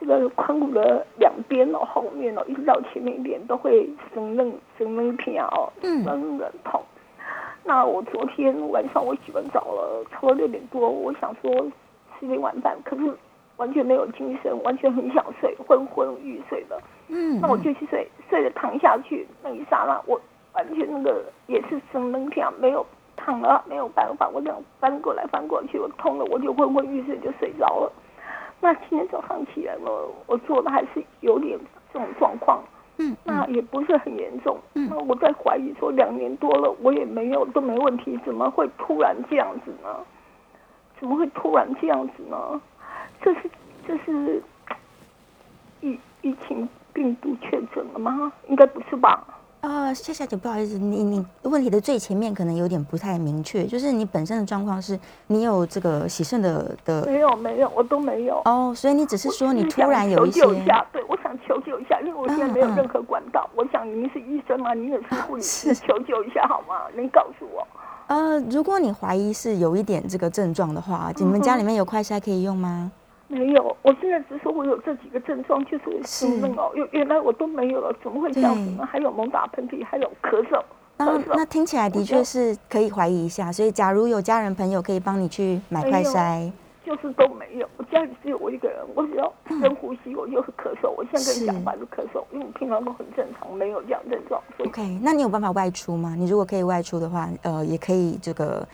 [0.00, 6.80] 这个髋骨的两边哦，后面哦，一直到前面一点都会生冷生冷片哦，嗯，生冷痛。
[7.64, 11.50] 那我昨天晚上我洗完澡了，差不多六点多，我想说
[12.18, 13.02] 吃点晚饭，可是
[13.56, 16.80] 完全没有精神，完全很想睡，昏昏欲睡的。
[17.08, 20.20] 嗯，那我就去睡，睡着躺下去那一刹那，我
[20.54, 22.84] 完全那个也是生冷跳，没有
[23.16, 27.92] 躺了，没有办法，我这样翻过来翻过去，我痛了，我就昏昏欲睡就睡着了。
[28.60, 31.58] 那今天早上起来了，我做的还是有点
[31.92, 32.62] 这种状况，
[32.98, 34.58] 嗯，那也不是很严重。
[34.74, 39.88] 嗯，那我在怀疑说两年多了，我也没有都没问题，怎么会突然这样子呢？
[40.98, 42.60] 怎么会突然这样子呢？
[43.20, 43.50] 这是
[43.86, 44.42] 这是
[45.82, 46.66] 疫疫情。
[46.96, 48.32] 病毒确诊了吗？
[48.48, 49.22] 应该不是吧？
[49.60, 57.04] 呃，夏小姐，不好意思，你你问题的最前面可能有点不太明确，就是你本身的状况是，你有这个洗肾的的？
[57.04, 58.40] 没有没有，我都没有。
[58.46, 60.40] 哦，所以你只是说你突然有一些？
[60.90, 63.46] 对，我想求救一下，因为我现在没有任何管道。
[63.54, 64.72] 我想您是医生嘛？
[64.72, 66.86] 您也是护理师，求救一下好吗？
[66.96, 67.66] 您告诉我。
[68.06, 72.90] 呃，如果你怀疑是有一点这个症状的话，你们家里面有快筛可以用吗？
[73.28, 78.86] 没有，我现在只说我有这几个症状，就是心闷哦，原原来我都没有了，怎么会这样子呢？
[78.86, 80.62] 还有猛打喷嚏，还有咳嗽。
[80.98, 86.50] 那那听起来的确是可以怀疑一下，所以假如有家人朋友可以帮你去买快筛，
[86.84, 90.88] 就是都没有，我家里只有我一个人，我只要深呼吸，我就是咳嗽。
[90.96, 94.40] 我现在跟你讲话就咳嗽，因为我平常都很正常，没有这样症状。
[94.60, 96.14] OK，那你有办法外出吗？
[96.16, 98.66] 你如果可以外出的话，呃，也可以这个。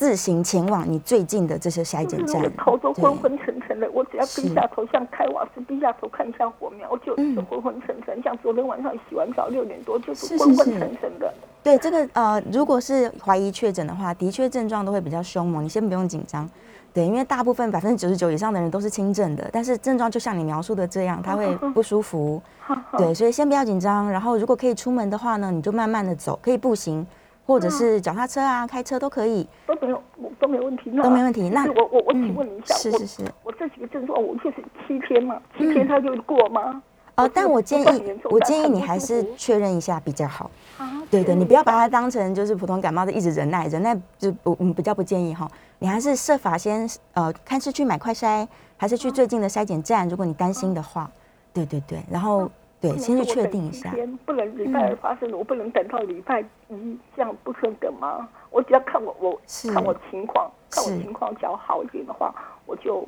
[0.00, 3.86] 自行前往你最近的这些筛检站，头都昏昏沉沉的。
[3.92, 8.18] 我只要低下头，像开瓦斯，低下头看一下火苗，就就昏昏沉沉。
[8.22, 11.30] 像昨天晚上洗完澡六点多，就是昏昏沉沉的。
[11.62, 15.62] 对这个呃，如果是怀疑确诊的话，的确症状都会比较凶猛。
[15.62, 16.48] 你先不用紧张，
[16.94, 22.40] 对，因为大部分百分之九十九以上的人都是轻症的，但是症状就像你描述的这样， 他会不舒服。
[22.96, 24.10] 对，所以先不要紧张。
[24.10, 27.06] 然后如果可以出门的话呢，你就慢慢的走，可以步行。
[27.50, 30.00] 或者是脚踏车啊，开车都可以，都没有，
[30.38, 31.48] 都没问题，都没问题。
[31.48, 36.80] 那我我我请问一下，是是是，我这几个症状，我就是七天嘛，七天它就过吗？
[37.16, 40.48] 哦，但我建议，我建议你还是确认一下比较好。
[40.78, 45.50] 啊，对对，你不要把它当成就是普通感冒的一直忍耐，忍耐就不，嗯，比较不建议哈。
[45.80, 51.10] 你还是设法先呃，看是去买快筛，还是去最近的筛检站，如果你担心的话，
[51.52, 52.48] 对对对，然后。
[52.80, 53.94] 对，先去确定一下。
[54.24, 58.26] 不能礼拜二发生的，我不能等到礼拜一，这样不能等吗？
[58.50, 59.40] 我只要看我，我
[59.72, 63.06] 看我情况，看我情况较好一点的话，我就。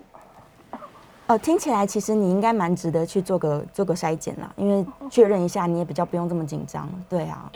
[1.29, 6.89] 哦，听起来其实你应该蛮值得去做个做个筛检啦，因为确认一下，你也比较不用这么紧张。
[7.09, 7.51] 对啊。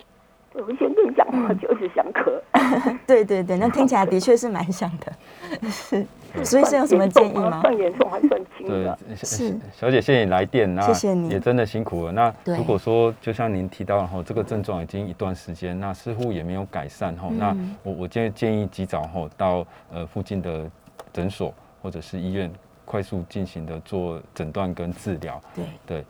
[0.54, 2.40] 我先跟你讲话就是想咳。
[3.06, 5.12] 对对对，那听起来的确是蛮像的。
[5.68, 6.06] 是。
[6.44, 7.60] 所以是有什么建议吗？
[7.60, 12.12] 算严重还算轻对的？，是小姐，谢谢你来电，那谢谢你也真的辛苦了。
[12.12, 20.70] 那如果说就像您提到哈，这个症状已经一段时间，那似乎也没有改善哈，那嗯我我建建议及早哈到呃附近的
[21.12, 22.50] 诊所或者是医院
[22.84, 25.40] 快速进行的做诊断跟治疗。
[25.54, 26.04] 对，对，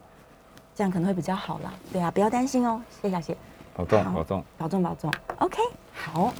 [0.74, 1.72] 这样可能会比较好啦。
[1.92, 3.36] 对啊，不要担心哦，谢小姐，
[3.74, 4.44] 保重保重。
[4.58, 5.12] 保重保重。
[5.38, 5.58] OK，
[5.92, 6.32] 好，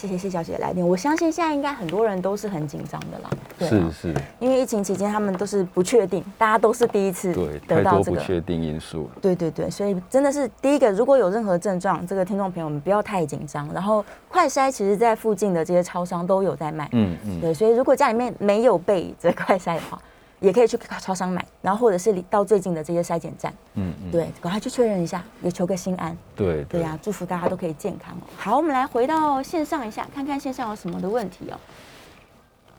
[0.00, 0.86] 谢谢谢小姐的来电。
[0.86, 8.16] 我相信现在应该很多人都是很紧张的啦，是是，因为疫情期间他们都是不确定，大家都是第一次对，太多得到这个。
[8.16, 9.10] 不确定因素了。
[9.20, 13.68] 对对对，所以真的是第一个，如果有任何症状，这个听众朋友们不要太紧张。
[13.74, 20.00] 然后快筛其实在附近的这些超商都有在卖，嗯嗯，对，所以如果家里面没有备这快筛的话，
[20.40, 26.16] 也可以去超商买，然后或者是到最近的这些筛检站，嗯嗯，对，赶快去确认一下，也求个心安。
[26.34, 28.24] 对对呀、祝福大家都可以健康哦。
[28.36, 31.60] 好，我们来回到线上一下，看看线上有什么的问题哦。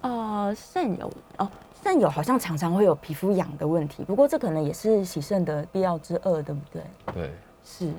[0.02, 1.48] 呃，肾友哦，
[1.84, 6.82] 肾友好像常常会有皮肤痒的问题，不过这可能也是洗肾的必要之二，对不对？
[7.14, 7.32] 对。
[7.64, 7.92] 是，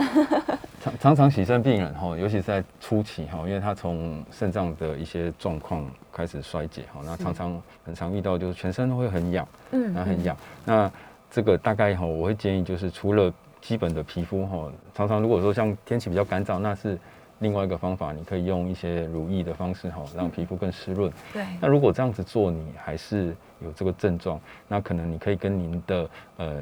[0.82, 10.36] 常常常洗肾病人哈，尤其是在初期哈，因为他从肾脏的一些状况开始衰竭哈，那常常很常遇到就是全身都会很痒，嗯那很痒。
[10.64, 10.90] 那
[11.30, 16.98] 这个大概哈，我会建议就是除了基本的皮肤哈，常常如果说像天气比较干燥，那是
[17.40, 21.12] 另外一个方法，你可以用一些乳液的方式哈，让皮肤更湿润。
[21.32, 26.60] 对，那如果这样子做，你还是有这个症状，那可能你可以跟您的呃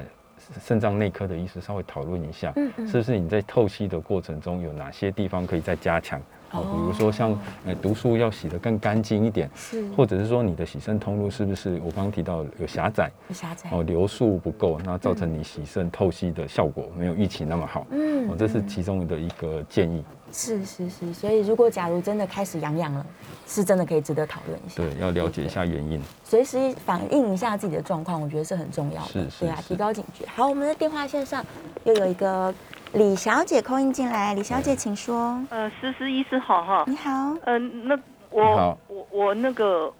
[0.64, 6.20] 肾脏内科的医师稍微讨论一下，嗯嗯是不是你在透析的过程中有哪些地方可以再加强？
[6.52, 17.86] 哦，比如说像呃毒素要洗得更干净一点，是或者是说你的洗肾通路是不是我刚刚提到有狭窄有狭窄，哦，流速不够，那造成你洗肾透析的效果没有预期那么好。
[17.90, 20.04] 嗯哦，这是其中的一个建议。
[20.30, 23.06] 是是是，所以如果假如真的开始痒痒了，
[23.46, 24.82] 是真的可以值得讨论一下。
[24.82, 25.98] 对，要了解一下原因。
[26.22, 29.08] 随时反映一下自己的状况，我觉得是很重要的。
[29.08, 30.26] 是是对啊，提高警觉。
[30.26, 31.42] 好，我们的电话线上
[31.84, 32.52] 又有一个
[32.94, 35.38] 李小姐空音进来，李小姐请说。
[35.50, 36.84] 呃，思思医师好哈。
[36.86, 37.98] 你好，呃，那
[38.30, 39.92] 我我我那个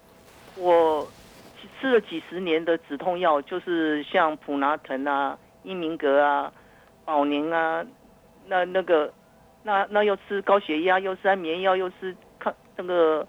[0.57, 1.07] 我
[1.79, 6.51] 吃了几十年的止痛药，就是像普拿疼啊、英明格啊、
[7.05, 7.85] 宝宁啊，
[8.47, 9.13] 那那个
[9.61, 13.27] 那那又吃高血压，又吃安眠药，又吃抗那个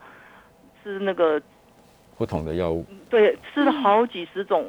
[0.82, 1.40] 吃那个
[2.16, 4.66] 不同的药物，对，吃了好几十种。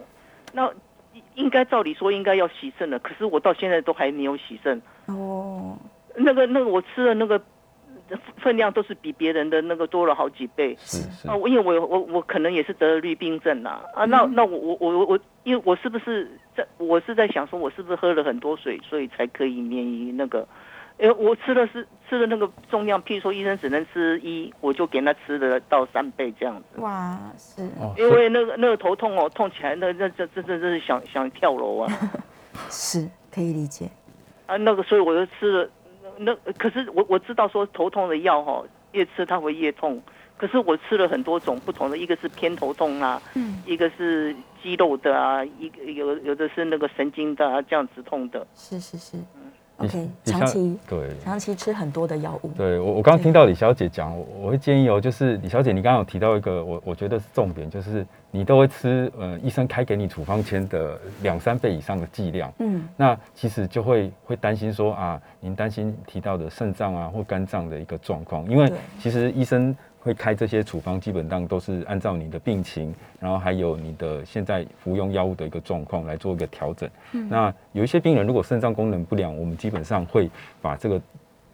[0.53, 0.69] 那
[1.13, 4.81] 应应该照理说应该要洗肾了，可是我到现在都还没有洗肾。
[5.07, 5.77] 哦，
[6.15, 7.41] 那个那个我吃的那个
[8.37, 10.75] 分量都是比别人的那个多了好几倍。
[10.79, 20.47] 是是啊，我因为我我我可能也是得了绿病症啦啊，那那我我我我，因为我是不是在我是在想说，我是不是喝了很多水，所以才可以免于那个？
[21.01, 26.79] 因为我吃的是吃的那个重量，譬如说医生只能吃一，我就给他吃的到三倍这样子。
[26.79, 31.91] 哇，是，哦因为那个那个头痛哦，痛起来那那这这这真是想想跳楼啊
[32.69, 33.89] 是可以理解。
[34.45, 35.69] 啊那个，所以我就吃了
[36.17, 39.99] 那可是我我知道说头痛的药哈、越吃它会越痛，
[40.37, 48.45] 可是我吃了很多种不同的，一个是偏头痛啊，嗯，一个是肌肉的啊，一个有有的是那个神经的啊，这样止痛的。
[48.53, 49.17] 是是是。
[49.17, 49.23] 李
[49.85, 51.09] OK，长期对。
[51.23, 52.49] 长期吃很多的药物。
[52.57, 76.89] 对我，我刚刚听到李小姐讲，我我会建议哦，就是李小姐，你刚刚有提到一个，我我觉得是重点，就是你都会吃呃医生开给你处方签的两三倍以上的剂量，嗯，那其实就会会担心说啊，您担心提到的肾脏啊或肝脏的一个状况，因为其实医生会开这些处方，基本上都是按照你的病情，然后还有你的现在服用药物的一个状况来做一个调整。
[77.13, 80.29] 嗯那有一些病人如果肾脏功能不良，我们基本上会
[80.61, 80.99] 把这个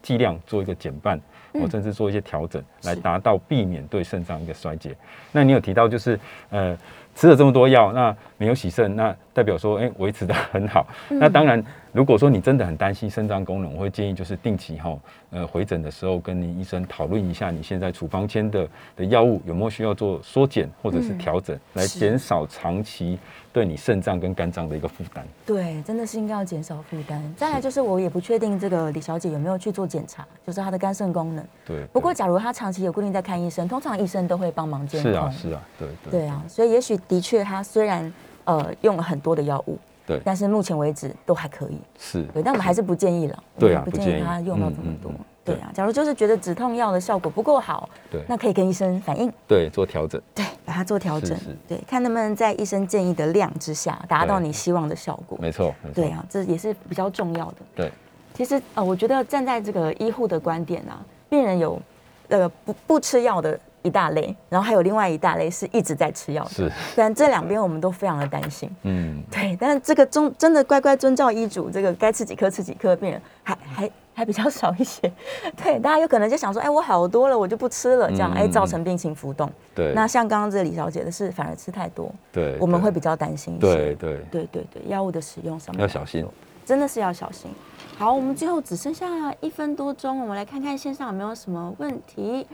[0.01, 1.19] 剂量做一个减半，
[1.53, 4.95] 嗯或甚至做一些调整，来达到避免对肾脏一个衰竭。
[5.31, 6.17] 那你有提到就是
[6.49, 6.77] 呃
[7.13, 10.87] 吃了这么多药，那没有洗肾，那代表说哎维持的很好。
[11.09, 11.61] 嗯那当然，
[11.97, 14.95] 如果说你真的很担心肾脏功能，我会建议就是定期哈
[15.31, 23.17] 呃回诊的时候跟你医生讨论一下你现在处方签的的药物有没有需要做缩减或者是嗯调整，来减少长期
[23.51, 25.25] 对你肾脏跟肝脏的一个负担。
[25.43, 27.19] 对，真的是应该要减少负担。
[27.35, 31.43] 再来就是我也不确定这个李小姐有没有去做检查，就是她的肝肾功能。
[31.65, 35.11] 对，不过假如她长期有固定在看医生，通常医生都会帮忙监控。
[35.11, 38.13] 是啊是啊，对对对啊，所以也许的确她虽然
[38.43, 41.77] 呃用了很多的药物，对但是目前为止都还可以。
[41.99, 43.43] 是，对，但我们还是不建议了。
[43.59, 45.11] 对啊不建议他用到这么多。
[45.43, 50.21] 对啊，假如就是觉得止痛药的效果不够好，对那可以跟医生反映，对做调整。
[50.35, 55.37] 对，把它做调整对，看能不能在医生建议的量之下达到你希望的效果。
[55.41, 55.95] 没错，没错。
[55.95, 57.55] 对啊，这也是比较重要的。
[57.75, 57.91] 对，
[58.33, 60.99] 其实啊，我觉得站在这个医护的观点啊，
[61.29, 61.81] 病人有
[62.27, 66.49] 呃不不吃药的一大类，然后还有另外一大类是一直在吃药的。
[66.49, 75.11] 是，但这两边我们都非常的担心，嗯，对，但是这个中真的乖乖遵照医嘱，这个该吃几颗吃几颗的病人还还还比较少一些。
[75.55, 79.49] 对，大家有可能就想说，哎，我好多了，我就不吃了，这样哎嗯造成病情浮动。
[79.73, 83.75] 对，那像刚刚这个李小姐的是反而吃太多，对，对我们会比较担心一些。
[83.75, 86.27] 对对对对对，药物的使用上面要小心。
[86.65, 87.49] 真的是要小心。
[87.97, 89.07] 好，我们最后只剩下
[89.39, 92.45] 一分多钟，我们来看看线上有没有什么问题。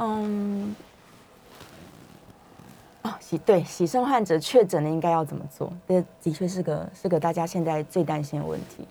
[0.00, 0.74] 嗯，
[3.02, 5.72] 哦，喜对喜肾患者确诊了应该要怎么做？
[5.88, 8.86] 这的确是个是个大家现在最担心的问题。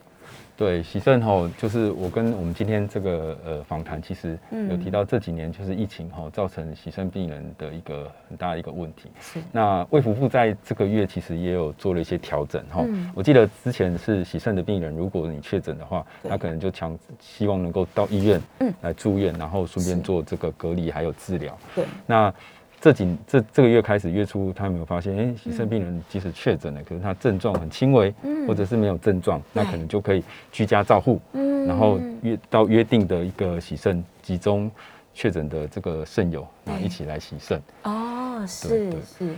[0.57, 9.11] 对，喜肾吼，就是我跟我们今天这个呃访谈，其实嗯有提到这几年就是疫情吼造成喜肾病人的一个很大的一个问题。
[9.21, 12.83] 是那卫福部在这个月其实也有做了一些调整哈。
[12.87, 21.55] 嗯我记得之前是喜肾的病人，如果你确诊的话，他可能就强希望能够到医院嗯来住院，然后顺便做这个隔离还有治疗。
[21.75, 22.33] 对，那
[22.79, 28.47] 这几这这个月开始月初，他有没有发现，哎、洗肾病人即使确诊了，可是他症状很轻微，嗯。
[28.47, 31.65] 或者是没有症状，那可能就可以居家照护，嗯。
[31.65, 34.71] 然后约到约定的一个洗肾集中
[35.13, 37.61] 确诊的这个肾友，然后一起来洗肾。
[37.83, 39.35] 哦，是是，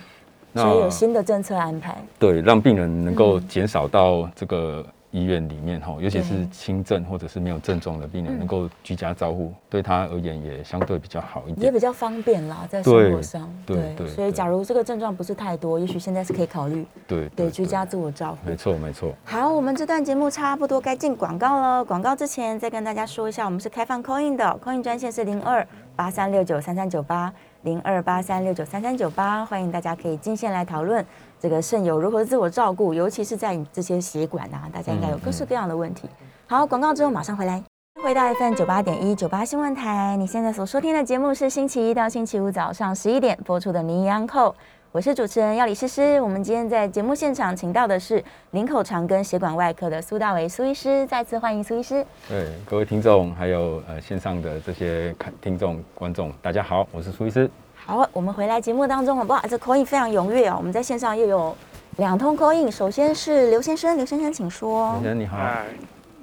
[0.51, 1.97] 那所以有新的政策安排。
[2.19, 3.47] 对，让病人能够嗯。
[3.47, 11.72] 减少到这个医院里面哈，尤其是轻症或者是没有症状的病人，嗯能够居家照护，对他而言也相对比较好一点也。
[11.72, 18.55] 比较方便啦，在生活上，对对所以假如这个症状不是太多，也许现在是可以考虑对对居家自我照顾没。
[18.55, 19.14] 错没错。
[19.24, 21.84] 好，我们这段节目差不多该进广告了。
[21.84, 27.34] 广告之前再跟大家说一下，我们是开放 call in 的，call in 专线是零二八三六九三三九八
[27.64, 31.05] 零二八三六九三三九八，欢迎大家可以进线来讨论
[31.41, 36.09] 这个肾友如何自我照顾，尤其是在你这些血管啊，大家应该有各式各样的问题。
[36.47, 37.63] 好，广告之后马上回来。
[38.03, 44.49] 回到 FM 九八点一九八新闻台，你现在所收听的节目是星期一到星期五早上十一点播出的《名医央叩》，
[44.91, 46.19] 我是主持人要李诗诗。
[46.21, 52.05] 我们今天在节目现场请到的是林口长庚血管外科的苏大为苏医师，再次欢迎苏医师。
[52.27, 57.49] 对各位听众，还有呃线上的这些看听众观众，大家好，我是苏医师。
[57.89, 60.53] 好，我们回来节目当中，哇，这口音非常踊跃哦。
[60.59, 61.57] 我们在线上又有
[61.97, 64.93] 两通口音，首先是刘先生，刘先生请说。
[65.01, 65.05] 先。
[65.05, 65.65] 生你好，啊，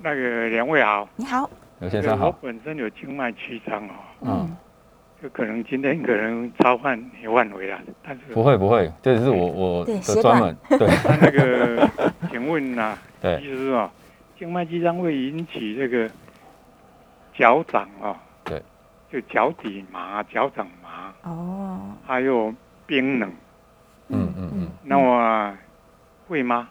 [0.00, 1.50] 那个两位好，你好，
[1.80, 3.90] 刘先生好，我本身有静脉曲张哦，
[4.20, 4.56] 嗯，
[5.20, 10.86] 就可能今天可能超范也范围了，但是不会不会，这是我我的专门，对。
[11.02, 11.90] 他那个，
[12.30, 13.40] 请问呐、 对。
[13.40, 13.90] 意思是哦，
[14.38, 16.08] 静脉曲张会引起这个
[17.36, 18.14] 脚掌哦，
[18.44, 18.62] 对，
[19.10, 20.85] 就脚底麻、脚掌麻，
[21.22, 22.52] 哦，还有
[22.86, 23.30] 冰冷，
[24.08, 25.52] 嗯嗯嗯，那我
[26.28, 26.68] 会吗？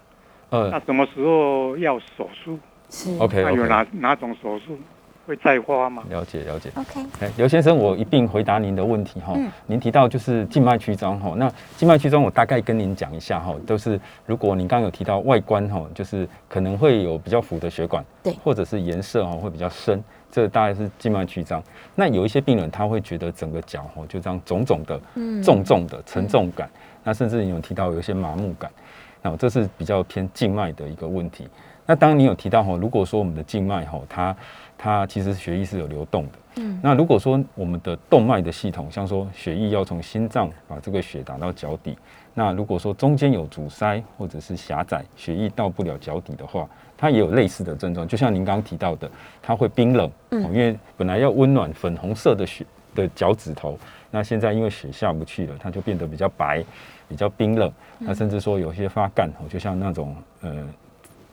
[0.50, 2.58] 那呃什么时候要手术？
[2.90, 4.78] 是，OK 那有哪哪种手术
[5.26, 6.04] 会再花吗？
[6.10, 6.70] 了解了解。
[6.76, 9.34] OK，哎，刘先生，我一并回答您的问题哈。
[9.36, 20.02] 嗯您提到就是静脉曲张哈，那静脉曲张我大概跟您讲一下哈，都是如果您刚刚有提到外观哈，就是可能会有比较浮的血管，对或者是颜色哈会比较深，
[20.36, 21.64] 这大概是静脉曲张。
[21.96, 26.70] 那有一些病人他会觉得整个脚哦就这样肿肿的、嗯重重的沉重感，
[27.06, 28.70] 那甚至你有提到有一些麻木感，
[29.22, 31.48] 那这是比较偏静脉的一个问题。
[31.86, 34.36] 那当然你有提到哈，如果说我们的静脉哈，它
[34.78, 36.32] 它其实血液是有流动的。
[36.58, 41.98] 嗯那如果说我们的动脉的系统，像说血液要从心脏把这个血打到脚底，
[42.34, 46.68] 那如果说中间有阻塞或者是狭窄，血液到不了脚底的话，
[46.98, 49.10] 它也有类似的症状，就像您刚刚提到的，
[49.42, 52.66] 它会冰冷，嗯哦因为本来要温暖粉红色的血
[52.96, 53.78] 的脚趾头，
[54.10, 56.64] 那现在因为血下不去了，它就变得比较白，
[57.10, 57.70] 比较冰冷，
[58.00, 60.66] 那甚至说有些发干，哦，就像那种呃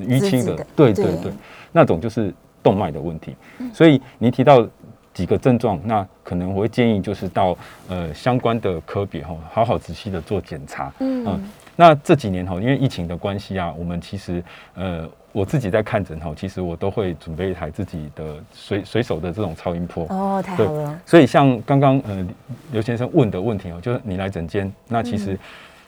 [0.01, 1.33] 淤青的对对对对，
[1.73, 2.33] 那种就是
[2.63, 3.35] 动脉的问题。
[3.73, 4.67] 所以您提到
[5.15, 7.57] 几个症状，那可能我会建议就是到
[7.89, 10.93] 呃相关的科别哈，好好仔细的做检查。
[11.01, 20.07] 嗯嗯那这几年哈，因为疫情的关系啊，我们其实呃我自己在看诊哈，其实我都会准备一台自己的随随手的这种超音波。
[20.11, 22.27] 哦，太对好了，所以像刚刚呃
[22.73, 25.39] 刘先生问的问题哦，就是你来诊间，那其实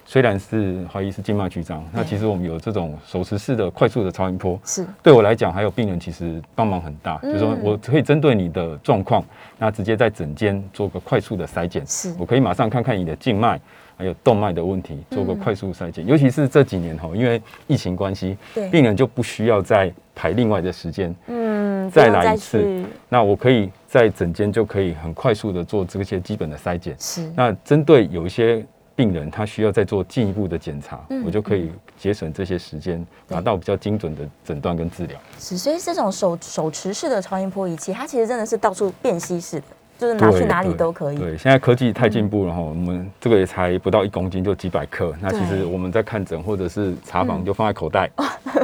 [0.05, 4.87] 虽然是怀疑是静脉曲张，那其实我们有这种手持式的快速的超音波，是。
[5.03, 7.33] 对我来讲，还有病人其实帮忙很大，嗯。
[7.33, 9.25] 就是说我可以针对你的状况，
[9.59, 12.15] 那直接在诊间做个快速的筛检，是。
[12.19, 13.61] 我可以马上看看你的静脉。
[13.97, 16.05] 还有动脉的问题，做个嗯快速筛检。
[16.05, 18.37] 尤其是这几年哈，因为疫情关系，
[18.69, 22.85] 病人就不需要再排另外的时间，嗯再来一次。
[23.09, 26.97] 那我可以在诊间就可以很快速的做这些基本的筛检。
[26.99, 27.31] 是。
[27.37, 28.67] 那针对有一些
[28.97, 35.19] 病人，他需要再做进一步的检查，嗯我就可以节省这些时间，拿到比较精准的诊断跟治疗。
[35.39, 39.67] 是，所以这种手手持式的超音波仪器，它其实真的是到处辨析式的。
[39.99, 41.19] 就是拿去哪里都可以。
[41.19, 47.25] 对，现在科技太进步了哈，我们这个也才不到一公斤就几百克，那其实我们在看诊或者是查嗯。
[47.27, 48.11] 房就放在口袋，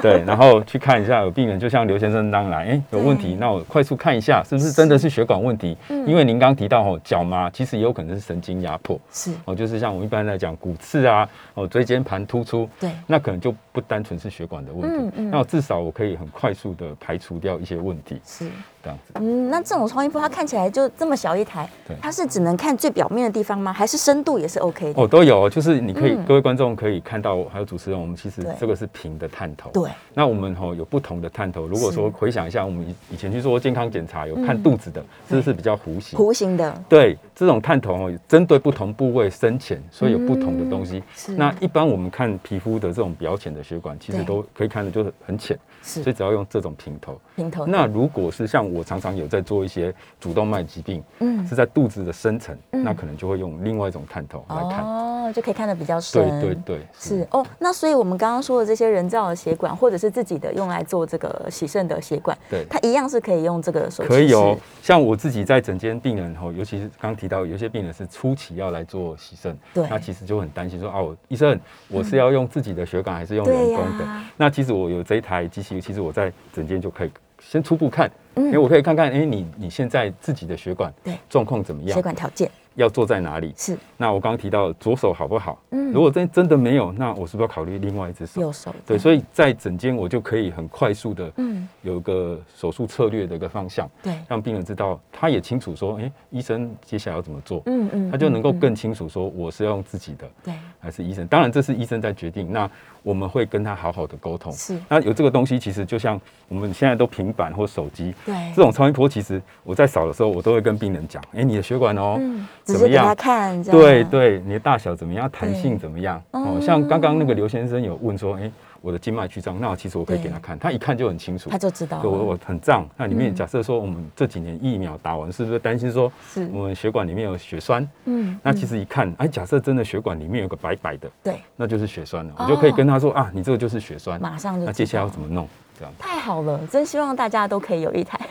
[0.02, 6.06] 对，然后去看一下有病人，就像刘先生当来，哎，有问题，那我快速看一下是不是真的是血管问题，嗯。
[6.06, 18.46] 因为您刚提到哦，脚麻其实也有可能是神经压迫，是，哦，就是像我们一般来讲骨刺啊，哦，椎间盘突出，对，那可能就不单纯是血管的问题，那我至少我可以很快速的排除掉一些问题，是。
[18.82, 19.12] 这样子。
[19.14, 23.72] 嗯，那这种超音波它看起来就这么小一台对，它是只能看最表面的地方吗？
[23.72, 25.02] 还是深度也是 OK 的？
[25.02, 29.70] 哦，都有，就是你可以、嗯各位观众可以看到，还有主持人，我们其实对这个是平的探头。
[29.72, 31.66] 对，那我们吼、有不同的探头。
[31.66, 36.18] 如果说回想一下，我们以以前去做健康检查，有看嗯肚子的，这个是比较弧形。
[36.18, 41.02] 弧形的，对，这种探头哦，针对不同部位深浅，所以有不同的东西。
[41.36, 47.18] 那一般我们看皮肤的这种表浅的血管，其实都可以看的就是很浅，是所以只要用这种平头。
[47.36, 47.66] 平头。
[47.66, 54.84] 那如果是像我常常有在做一些主动脉疾病，嗯是在肚子的深层，嗯那可能就会用另外一种探头来看。
[54.84, 56.40] 哦，就可以看得比较对深。
[56.40, 71.58] 对对对，是哦，那所以我们刚刚说的这些人造的血管，或者是自己的用来做这个洗肾的血管，对它一样是可以用这个手可以哦，像我自己在诊间病人吼，尤其是刚提到有些病人是初期要来做洗肾，对那其实就很担心说啊，我医生
[71.88, 74.06] 我是要用自己的血管还是用人工的？
[74.36, 83.52] 那其实我有这一台机器，其实我在诊间就可以先初步看，嗯因为我可以看看，哎，你你现在自己的血管对状况怎么样血，管条件要做在哪里？
[83.56, 85.60] 是那我刚刚提到左手好不好？
[85.72, 88.40] 嗯如果真真的没有，那我是不是要考虑另外一只手？
[88.40, 93.90] 右手，对，所以在诊间我就可以很快速的嗯有一个手术策略的一个方向。
[94.00, 101.26] 对，让病人知道，他也清楚说，哎、医生接下来要怎么做，嗯嗯他就能够更清楚说，我是要用自己的对还是医生。
[101.26, 102.70] 当然，这是医生在决定，那
[103.02, 104.52] 我们会跟他好好的沟通。
[104.52, 113.14] 是那有这个东西，其实就像我们现在都平板或手机，对这种超音波，其实我在扫的时候，我都会跟病人讲，哎、你的血管哦，嗯，怎么样？
[113.14, 115.28] 看，对对，你的大小怎么样？
[115.30, 116.22] 弹性怎么样？
[116.32, 118.50] 哦哦，像刚刚那个刘先生有问说，哎、
[118.80, 121.58] 我的静脉曲张，那其实我可以给他看，他一看就很清楚他。
[121.58, 127.86] 就知道我，我很胀，那里面嗯假设说我们这几年疫苗打完，是不是担心说是我们血管里面有血栓？
[128.06, 132.32] 嗯那其嗯实一看，哎，假设真的血管里面有个白白的，对，那就是血栓了。
[132.38, 134.20] 哦我就可以跟他说啊，你这个就是血栓。
[134.20, 135.46] 马上就那接下来要怎么弄？
[135.78, 138.18] 这样太好了，真希望大家都可以有一台。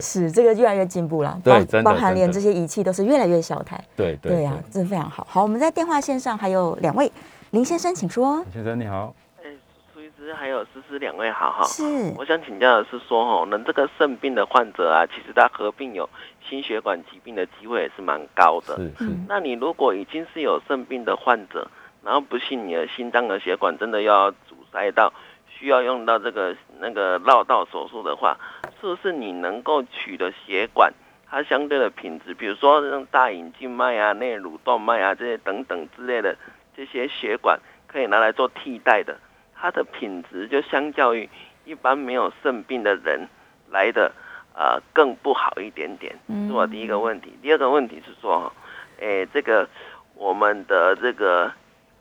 [0.00, 3.82] 是这个越来越进步了，包对包含连这些仪器都是越来越小台。
[3.96, 5.26] 对对对呀、真的非常好。
[5.28, 7.10] 好，我们在电话线上还有两位，
[7.50, 8.44] 林先生请说。
[8.52, 9.50] 先生你好，哎，
[9.94, 11.64] 苏医师还有思思两位好好。
[11.64, 11.82] 是
[12.18, 16.06] 我想请教的是说，哦，能这个肾病的患者啊，其实他合并有
[16.46, 18.76] 心血管疾病的机会也是蛮高的。
[18.76, 21.66] 是是嗯那你如果已经是有肾病的患者，
[22.04, 25.10] 然后不幸你的心脏的血管真的要阻塞到
[25.48, 28.36] 需要用到这个那个绕道手术的话，
[28.78, 30.92] 是不是你能够取的血管
[31.26, 36.36] 它相对的品质，比如说像大隐静脉啊、内乳动脉啊这些等等之类的
[36.78, 37.58] 这些血管，
[37.88, 39.18] 可以拿来做替代的，
[39.52, 41.28] 它的品质就相较于
[41.64, 43.26] 一般没有肾病的人
[43.68, 44.12] 来的
[44.54, 46.16] 呃更不好一点点，
[46.46, 47.36] 是我第一个问题。
[47.42, 48.52] 第二个问题是说，哈，
[49.00, 49.68] 诶，这个
[50.14, 51.52] 我们的这个，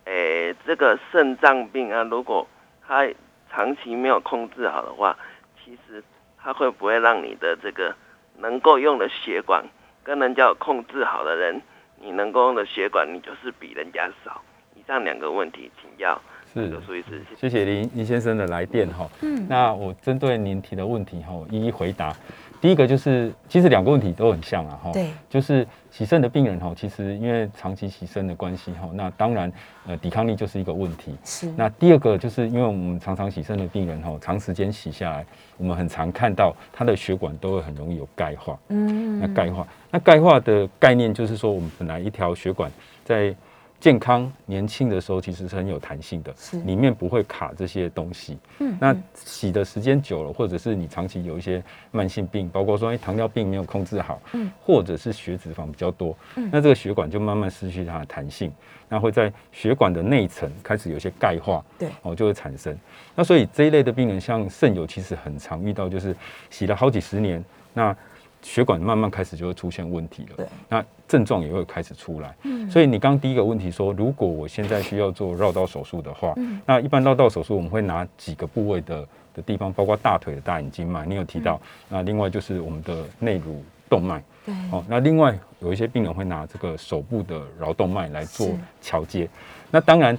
[0.05, 2.47] 诶，这个肾脏病啊，如果
[2.87, 3.09] 它
[3.49, 5.17] 长期没有控制好的话，
[5.65, 6.03] 其实
[6.37, 7.95] 它会不会让你的这个
[8.37, 9.65] 能够用的血管
[10.03, 11.59] 跟人家有控制好的人，
[11.99, 14.39] 你能够用的血管，你就是比人家少。
[14.87, 16.19] 以上两个问题，请要
[16.53, 17.21] 是的苏医师。
[17.35, 19.05] 谢谢林林先生的来电哈。
[19.21, 22.15] 嗯那我针对您提的问题哈，一一回答。
[22.61, 24.91] 第一个就是，其实两个问题都很像啊哈。
[24.93, 29.51] 对，就是洗肾的病人哈，其实因为长期洗肾的关系哈，那当然
[29.85, 31.17] 呃抵抗力就是一个问题。
[31.25, 35.25] 是那第二个就是因为我们常常洗肾的病人哈，长时间洗下来，
[35.57, 38.57] 我们很常看到他的血管都会很容易有钙化。
[38.69, 42.71] 嗯那钙化，那钙化的概念就是说，我们本来一条血管
[43.03, 43.35] 在
[43.79, 46.59] 健康年轻的时候其实是很有弹性的，是。
[46.61, 48.37] 里面不会卡这些东西。
[48.59, 54.51] 嗯那洗的时间久了，或者是你长期有一些慢性病，包括说哎糖尿病没有控制好，嗯。
[54.61, 56.49] 或者是血脂肪比较多，嗯。
[56.51, 58.51] 那这个血管就慢慢失去它的弹性，
[58.89, 61.89] 那会在血管的内层开始有些钙化，对。
[62.01, 62.75] 哦就会产生。
[63.15, 66.15] 那所以这一类的病人，像肾友，其实很常遇到，就是
[66.49, 67.95] 洗了好几十年，那
[68.41, 72.35] 血管慢慢开始就会出现问题了，那症状也会开始出来。
[72.43, 81.59] 嗯所以你刚第一个问题说，如果我现在需要做绕道手术的话，嗯那一般绕道手术我们会拿几个部位的的地方，包括大腿的大隐经脉，你有提到。
[81.89, 88.49] 那另外就是我们的内乳动脉，对哦，那另外有一些病人会拿这个手部的桡动脉来做
[88.81, 89.27] 桥接。
[89.71, 90.17] 那当然，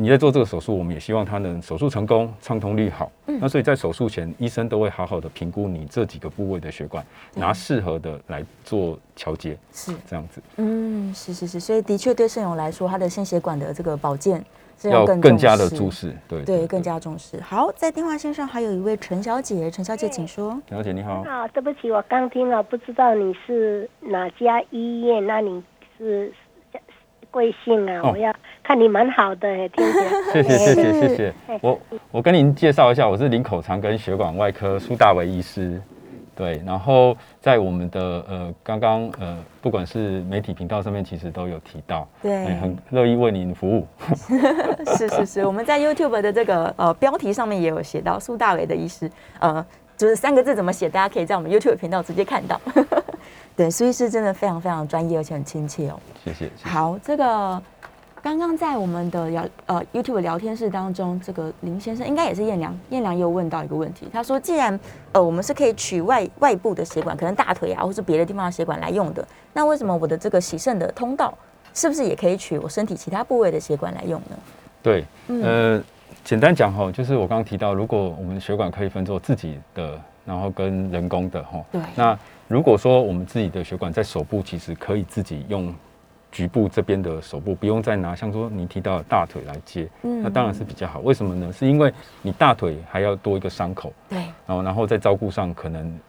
[0.00, 3.10] 你在做这个手术，我们也希望他能手术成功，畅通率好。
[3.26, 14.44] 嗯那所以在手术前，医生都会好好的评估你这几个部位的血管，拿适合的来做调节，是，这样子嗯，是是是，所以的确对肾友来说，他的心血管的这个保健
[14.78, 16.14] 是要更更加的重视。
[16.28, 17.40] 对对，更加重视。
[17.40, 20.50] 好，在电话线上还有一位陈小姐，陈小姐请说。
[20.68, 21.22] 陈小姐，你好。
[21.22, 25.62] 啊，对不起，我刚听了，不知道你是哪家医院，那你
[25.96, 26.32] 是
[27.30, 28.00] 贵姓啊？
[28.02, 30.32] 哦我要看你蛮好的，听起来。
[30.32, 31.58] 谢谢谢谢谢谢哎。
[31.62, 35.80] 我我跟您介绍一下，我是林口长跟血管外科苏大为医师。
[36.34, 43.84] 对，然后在我们的呃刚刚呃不管是媒体频道上面，其实都有提到，对哎很乐意为您服务。
[44.96, 49.10] 是是是，我们在 YouTube 的这个呃标题上面也有写到苏大伟的医师，
[49.40, 49.66] 呃，
[49.96, 52.60] 就是三个字怎么写，大家可以在我们 YouTube 频道直接看到。
[53.58, 55.98] 对，苏医师真的非常非常专业，而且很亲切哦。
[56.24, 56.44] 谢谢。
[56.44, 57.60] 谢谢好，这个
[58.22, 64.78] 刚刚在我们的聊呃 YouTube 聊天室当中，这个林先生应该也是燕良，燕良也有问到一个问题，他说，既然
[65.10, 71.36] 呃我们是可以取外外部的血管，可能大腿啊，或是别的地方的血管来用的，那为什么我的这个洗肾的通道
[71.74, 74.36] 是不是也可以取我身体其他部位的血管来用呢？
[74.80, 75.82] 对，嗯呃，
[76.22, 82.16] 简单讲哈，就是我刚刚提到，如果我们的血管可以分作自己的，然后跟人工的哈，对那
[82.48, 85.72] 如果说我们自己的血管在手部，其实可以自己用
[86.32, 90.22] 局部这边的手部，不用再拿像说你提到的大腿来接，嗯。
[90.22, 91.00] 那当然是比较好。
[91.00, 91.52] 为什么呢？
[91.52, 91.92] 是因为
[92.22, 96.00] 你大腿还要多一个伤口，对，然后然后在照顾上可能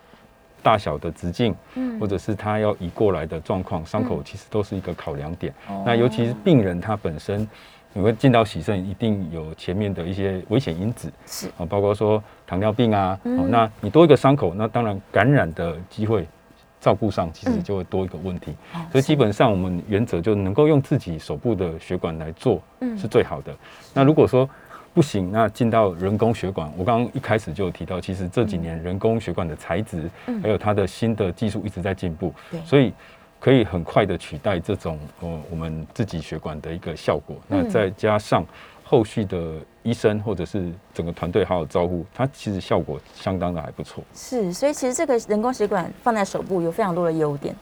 [0.64, 2.00] 大小的直径，嗯。
[2.00, 5.54] 或者是他要移过来的状况，伤口其实都是一个考量点。
[5.68, 5.84] 哦。
[5.86, 7.46] 那尤其是病人他本身，
[7.92, 11.48] 你会进到洗肾，一定有前面的一些危险因子，是。
[11.58, 13.40] 啊，包括说糖尿病啊，嗯。
[13.40, 16.28] 哦，那你多一个伤口，那当然感染的机会。
[16.82, 22.98] 照顾上其实嗯就会多一个问题，哦所以基本上我们原则就能够用自己手部的血管来做嗯。
[22.98, 23.54] 是最好的。
[23.94, 24.50] 那如果说
[24.94, 30.42] 不行，那进到人工血管，我刚刚一开始就有提到，其实这几年人工血管的材质嗯。
[30.42, 32.62] 还有它的新的技术一直在进步，对。
[32.62, 32.94] 所以
[33.42, 37.36] 可以很快的取代这种呃我们自己血管的一个效果。
[37.46, 37.70] 那嗯。
[37.70, 38.46] 再加上
[38.90, 44.04] 后续的医生或者是整个团队好好照顾，它其实效果相当的还不错。
[44.16, 47.56] 是，所以其实这个人工血管放在手部有非常多的优点，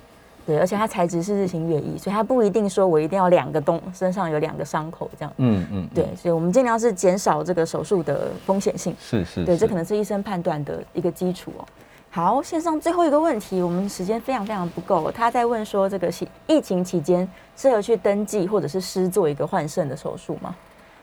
[0.46, 5.34] 对，而且它材质是日新月异，所以它不一定说我一定要两个洞，身上有两个伤口这样。
[5.36, 8.96] 嗯嗯，对，所以我们尽量是减少这个手术的风险性。
[8.98, 11.66] 是是，对，这可能是医生判断的一个基础哦。
[12.10, 15.12] 好，线上最后一个问题，我们时间非常非常不够。
[15.12, 20.56] 他在问说，这个疫疫情期间适合去登记或者是施做一个换肾的手术吗？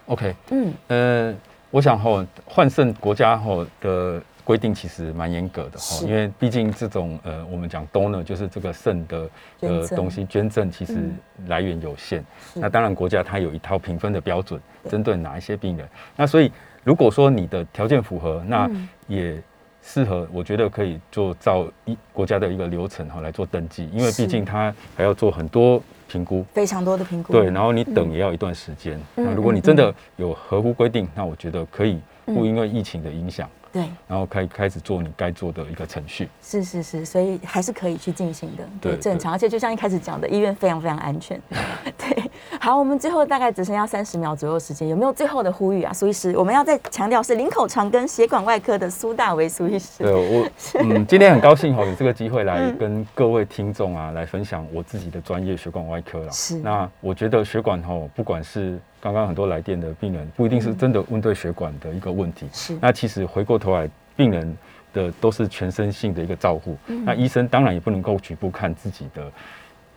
[0.07, 0.35] OK。
[0.51, 1.35] 嗯，呃，
[1.71, 6.07] 我想吼换肾国家吼的规定其实蛮严格的哈，是。
[6.07, 9.31] 因为毕竟这种呃我们讲 donor 就是这个肾的
[9.61, 11.17] 呃东西捐赠，其实嗯。
[11.47, 12.25] 来源有限。
[12.53, 12.61] 是。
[12.61, 15.89] 那当然国家它有一套评分的标准，针对哪一些病人。
[16.17, 16.53] 那所以
[16.83, 18.89] 如果说你的条件符合，那嗯。
[19.07, 19.41] 也
[19.83, 26.45] 适合，我觉得可以做照一国家的一个流程哈来做登记，因为毕竟它还要做很多评估。
[26.53, 27.33] 非常多的评估。
[27.33, 28.99] 对，然后你等也要一段时间。
[29.17, 36.29] 嗯那如果你嗯真的有合乎规定，那我觉得可以嗯不因为疫情的影响，对，然后开开始做你该做的一个程序。
[36.41, 41.41] 是是是，所以还是可以去进行的，对，正常，而且就像一开始讲的，医院非常非常安全。
[41.99, 45.93] 对，好，我们最后大概只剩下三十秒左右时间，有没有最后的呼吁啊？
[45.93, 50.05] 苏医师，我们要再强调是林口长庚血管外科的苏大为苏医师。
[50.05, 50.49] 对我，
[50.79, 56.31] 嗯，今天很高兴哈，有这个机会来嗯跟各位听众啊，来分享我自己的专业血管外科啦。
[56.31, 62.49] 是那我觉得血管哈，不管是刚刚很多来电的病人，不一定是真的问对血管的一个问题。
[62.55, 63.87] 是那其实回过头来，
[64.17, 64.57] 病人
[64.95, 66.75] 的都是全身性的一个照护。
[66.87, 69.31] 嗯那医生当然也不能够局部看自己的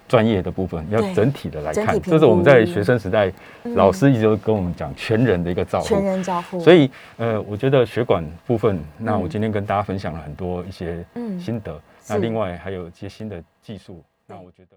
[0.09, 1.97] 专业的部分，要整体的来看。
[2.01, 3.31] 这是我们在估学生时代，
[3.63, 5.85] 嗯老师一直都跟我们讲全人的一个照顾。
[5.85, 14.75] 全人照顾，所以，呃，我觉得血管部分，那我嗯今天跟大家分享了很多一些嗯心得，那另外还有一些新的技术，那我觉得。